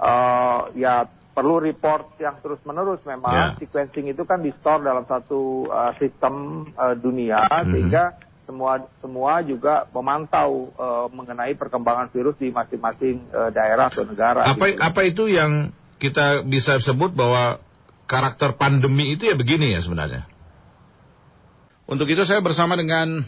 eh, 0.04 0.60
ya 0.76 1.08
perlu 1.34 1.58
report 1.58 2.22
yang 2.22 2.38
terus 2.46 2.62
menerus 2.62 3.02
memang 3.10 3.34
Ya. 3.34 3.58
sequencing 3.58 4.06
itu 4.06 4.22
kan 4.22 4.46
di 4.46 4.54
store 4.62 4.86
dalam 4.86 5.02
satu 5.10 5.65
uh, 5.65 5.89
sistem 5.98 6.65
uh, 6.78 6.93
dunia 6.93 7.50
Mhm. 7.50 7.74
sehingga 7.74 8.04
semua 8.43 8.86
semua 8.99 9.39
juga 9.41 9.88
memantau 9.91 10.71
uh, 10.75 11.08
mengenai 11.12 11.56
perkembangan 11.56 12.12
virus 12.12 12.36
di 12.39 12.51
masing-masing 12.51 13.23
uh, 13.32 13.49
daerah 13.51 13.88
atau 13.88 14.03
negara. 14.03 14.43
Apa 14.47 14.71
gitu. 14.71 14.79
apa 14.84 15.01
itu 15.08 15.23
yang 15.32 15.71
kita 15.99 16.43
bisa 16.43 16.79
sebut 16.84 17.15
bahwa 17.15 17.63
karakter 18.08 18.56
pandemi 18.60 19.15
itu 19.15 19.27
ya 19.27 19.36
begini 19.39 19.71
ya 19.73 19.79
sebenarnya? 19.79 20.27
Untuk 21.88 22.08
itu 22.08 22.23
saya 22.23 22.39
bersama 22.43 22.75
dengan 22.79 23.23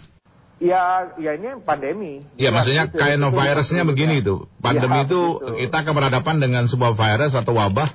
Ya, 0.56 1.12
ya 1.20 1.36
ini 1.36 1.60
pandemi. 1.68 2.24
Ya, 2.40 2.48
maksudnya 2.48 2.88
itu- 2.88 2.96
kind 2.96 3.20
of 3.28 3.36
virusnya 3.36 3.84
itu- 3.84 3.92
begini 3.92 4.14
ya. 4.16 4.22
itu. 4.24 4.36
Pandemi 4.64 5.04
Ya, 5.04 5.06
itu 5.12 5.20
kita 5.68 5.76
akan 5.84 5.94
berhadapan 6.00 6.36
dengan 6.40 6.64
sebuah 6.72 6.96
virus 6.96 7.36
atau 7.36 7.60
wabah 7.60 7.92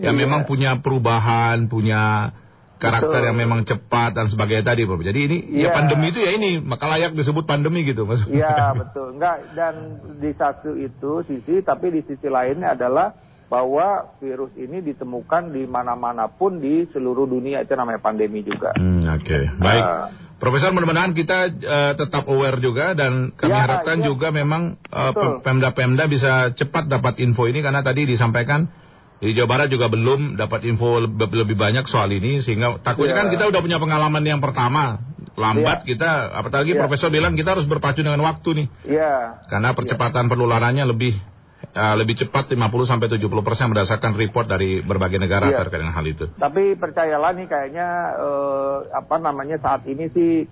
yang 0.00 0.16
Iya. 0.16 0.20
memang 0.24 0.48
punya 0.48 0.80
perubahan, 0.80 1.68
punya 1.68 2.32
karakter 2.78 3.20
Betul. 3.20 3.28
yang 3.28 3.36
memang 3.36 3.60
cepat 3.66 4.14
dan 4.14 4.26
sebagainya 4.30 4.70
tadi, 4.70 4.86
Prof. 4.86 5.02
Jadi 5.02 5.20
ini 5.26 5.38
ya 5.60 5.68
Iya. 5.68 5.70
pandemi 5.74 6.06
itu 6.14 6.22
ya 6.22 6.30
ini, 6.32 6.62
maka 6.62 6.86
layak 6.86 7.12
disebut 7.12 7.44
pandemi 7.44 7.82
gitu, 7.82 8.06
Mas. 8.06 8.22
Iya 8.24 8.72
betul. 8.72 9.18
Enggak 9.18 9.36
dan 9.52 9.74
di 10.16 10.30
satu 10.32 10.78
itu 10.78 11.26
sisi, 11.26 11.60
tapi 11.66 11.90
di 11.90 12.00
sisi 12.06 12.30
lainnya 12.30 12.72
adalah 12.72 13.12
bahwa 13.48 14.12
virus 14.20 14.52
ini 14.60 14.84
ditemukan 14.84 15.56
di 15.56 15.64
mana-mana 15.64 16.28
pun 16.28 16.60
di 16.60 16.84
seluruh 16.92 17.24
dunia 17.24 17.64
itu 17.64 17.72
namanya 17.72 17.96
pandemi 17.98 18.44
juga. 18.44 18.76
Hmm, 18.76 19.00
Oke, 19.16 19.40
baik. 19.56 19.84
Ah. 19.84 20.08
Profesor, 20.38 20.70
mudah-mudahan 20.70 21.16
kita 21.18 21.38
eh, 21.50 21.92
tetap 21.98 22.28
aware 22.30 22.62
juga 22.62 22.94
dan 22.94 23.34
kami 23.34 23.50
Ya, 23.50 23.64
harapkan 23.66 23.98
iya. 23.98 24.06
juga 24.06 24.30
memang 24.30 24.76
eh, 24.86 25.10
Betul. 25.10 25.42
Pemda-Pemda 25.42 26.04
bisa 26.06 26.52
cepat 26.54 26.86
dapat 26.86 27.18
info 27.24 27.48
ini 27.50 27.58
karena 27.58 27.80
tadi 27.82 28.06
disampaikan 28.06 28.68
di 29.18 29.34
Jawa 29.34 29.48
Barat 29.50 29.68
juga 29.68 29.90
belum 29.90 30.38
dapat 30.38 30.62
info 30.70 31.02
lebih, 31.02 31.58
banyak 31.58 31.84
soal 31.90 32.06
ini 32.14 32.38
sehingga 32.38 32.78
takutnya 32.78 33.14
Iya. 33.14 33.18
kan 33.18 33.26
kita 33.34 33.44
udah 33.50 33.60
punya 33.60 33.78
pengalaman 33.82 34.22
yang 34.22 34.38
pertama 34.38 35.02
lambat 35.34 35.82
Iya. 35.82 35.88
kita 35.94 36.10
apalagi 36.38 36.74
Iya. 36.74 36.80
Profesor 36.86 37.10
bilang 37.10 37.34
kita 37.34 37.58
harus 37.58 37.66
berpacu 37.66 38.02
dengan 38.06 38.22
waktu 38.22 38.48
nih 38.62 38.66
Iya. 38.94 39.42
karena 39.50 39.74
percepatan 39.74 40.30
penularannya 40.30 40.86
lebih 40.86 41.14
eh, 41.58 41.94
lebih 41.98 42.14
cepat 42.14 42.54
50 42.54 42.86
sampai 42.86 43.10
70 43.10 43.42
persen 43.42 43.66
berdasarkan 43.66 44.14
report 44.14 44.46
dari 44.46 44.78
berbagai 44.78 45.18
negara 45.18 45.50
Iya. 45.50 45.66
terkait 45.66 45.82
dengan 45.82 45.94
hal 45.94 46.06
itu. 46.06 46.30
Tapi 46.38 46.78
percayalah 46.78 47.34
nih 47.34 47.46
kayaknya 47.50 47.88
eh, 48.14 48.76
apa 48.94 49.18
namanya 49.18 49.58
saat 49.58 49.82
ini 49.90 50.06
sih 50.14 50.46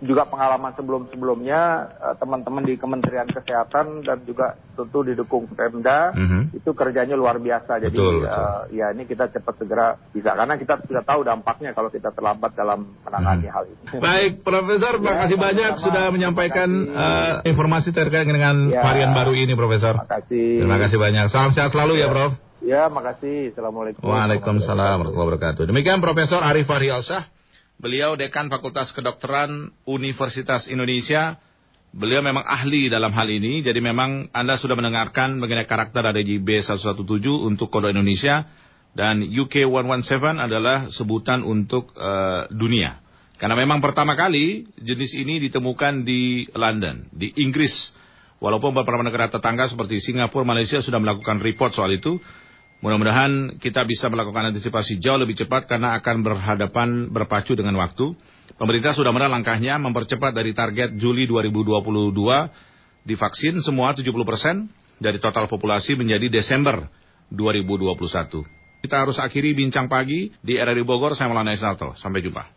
juga 0.00 0.24
pengalaman 0.24 0.74
sebelum-sebelumnya 0.74 1.60
eh, 1.92 2.14
teman-teman 2.16 2.62
di 2.62 2.74
Kementerian 2.74 3.26
Kesehatan 3.26 4.02
dan 4.02 4.22
juga 4.22 4.54
tentu 4.72 5.00
didukung 5.00 5.46
Pemda 5.46 6.10
Mhm. 6.10 6.54
itu 6.54 6.70
kerjanya 6.70 7.14
luar 7.14 7.36
biasa. 7.36 7.78
Jadi 7.78 7.94
Betul, 7.94 8.24
eh, 8.24 8.60
ya 8.74 8.90
ini 8.90 9.04
kita 9.04 9.28
cepat 9.28 9.54
segera 9.56 9.86
bisa 10.10 10.32
karena 10.32 10.54
kita 10.54 10.82
sudah 10.84 11.02
tahu 11.02 11.20
dampaknya 11.22 11.70
kalau 11.70 11.88
kita 11.88 12.10
terlambat 12.10 12.52
dalam 12.52 12.94
menangani 13.00 13.46
Mhm. 13.46 13.54
hal 13.54 13.64
ini. 13.66 13.84
Baik, 13.96 14.32
Profesor, 14.40 14.94
Ya, 14.94 15.02
makasih 15.02 15.34
sama-sama. 15.34 15.46
banyak 15.46 15.72
sudah 15.78 16.04
menyampaikan 16.10 16.68
Terima 16.70 16.92
kasih. 16.92 17.44
eh, 17.44 17.48
informasi 17.48 17.88
terkait 17.90 18.26
dengan 18.26 18.56
Ya. 18.68 18.80
varian 18.80 19.12
baru 19.12 19.32
ini, 19.32 19.52
Profesor. 19.52 19.94
Terima 19.96 20.10
kasih. 20.10 20.48
Terima 20.60 20.78
kasih 20.78 20.98
banyak. 20.98 21.24
Salam 21.28 21.52
sehat 21.52 21.70
selalu 21.70 21.98
ya, 21.98 22.08
Prof. 22.08 22.32
Ya, 22.60 22.92
makasih. 22.92 23.56
Assalamualaikum. 23.56 24.04
Waalaikumsalam 24.04 25.00
warahmatullahi 25.00 25.24
wabarakatuh. 25.32 25.64
Demikian 25.64 26.04
Profesor 26.04 26.44
Arif 26.44 26.68
Fahrialsah. 26.68 27.39
Beliau 27.80 28.12
Dekan 28.12 28.52
Fakultas 28.52 28.92
Kedokteran 28.92 29.72
Universitas 29.88 30.68
Indonesia. 30.68 31.40
Beliau 31.96 32.20
memang 32.20 32.44
ahli 32.44 32.92
dalam 32.92 33.08
hal 33.08 33.24
ini. 33.32 33.64
Jadi 33.64 33.80
memang 33.80 34.28
Anda 34.36 34.60
sudah 34.60 34.76
mendengarkan 34.76 35.40
mengenai 35.40 35.64
karakter 35.64 36.04
dari 36.04 36.36
B117 36.44 37.00
untuk 37.40 37.72
kode 37.72 37.96
Indonesia. 37.96 38.44
Dan 38.92 39.24
UK117 39.24 40.12
adalah 40.36 40.92
sebutan 40.92 41.40
untuk 41.40 41.96
uh, 41.96 42.44
dunia. 42.52 43.00
Karena 43.40 43.56
memang 43.56 43.80
pertama 43.80 44.12
kali 44.12 44.68
jenis 44.76 45.16
ini 45.16 45.40
ditemukan 45.48 46.04
di 46.04 46.52
London, 46.52 47.08
di 47.08 47.32
Inggris. 47.40 47.96
Walaupun 48.44 48.76
beberapa 48.76 49.00
negara 49.00 49.32
tetangga 49.32 49.72
seperti 49.72 50.04
Singapura, 50.04 50.44
Malaysia 50.44 50.84
sudah 50.84 51.00
melakukan 51.00 51.40
report 51.40 51.72
soal 51.72 51.96
itu. 51.96 52.20
Mudah-mudahan 52.80 53.60
kita 53.60 53.84
bisa 53.84 54.08
melakukan 54.08 54.52
antisipasi 54.52 54.96
jauh 54.96 55.20
lebih 55.20 55.36
cepat 55.36 55.68
karena 55.68 55.92
akan 56.00 56.24
berhadapan 56.24 57.12
berpacu 57.12 57.52
dengan 57.52 57.76
waktu. 57.76 58.16
Pemerintah 58.56 58.96
sudah 58.96 59.12
menerang 59.12 59.40
langkahnya 59.40 59.76
mempercepat 59.76 60.32
dari 60.32 60.56
target 60.56 60.96
Juli 60.96 61.28
2022 61.28 62.12
divaksin 63.04 63.60
semua 63.60 63.92
70% 63.92 64.08
dari 64.96 65.20
total 65.20 65.44
populasi 65.44 65.96
menjadi 65.96 66.32
Desember 66.32 66.88
2021. 67.28 68.60
Kita 68.80 68.96
harus 68.96 69.20
akhiri 69.20 69.52
bincang 69.52 69.84
pagi 69.88 70.32
di 70.40 70.56
RRI 70.56 70.84
Bogor. 70.84 71.12
Saya 71.12 71.28
Maulana 71.28 71.52
Isnalto. 71.52 71.92
Sampai 72.00 72.24
jumpa. 72.24 72.48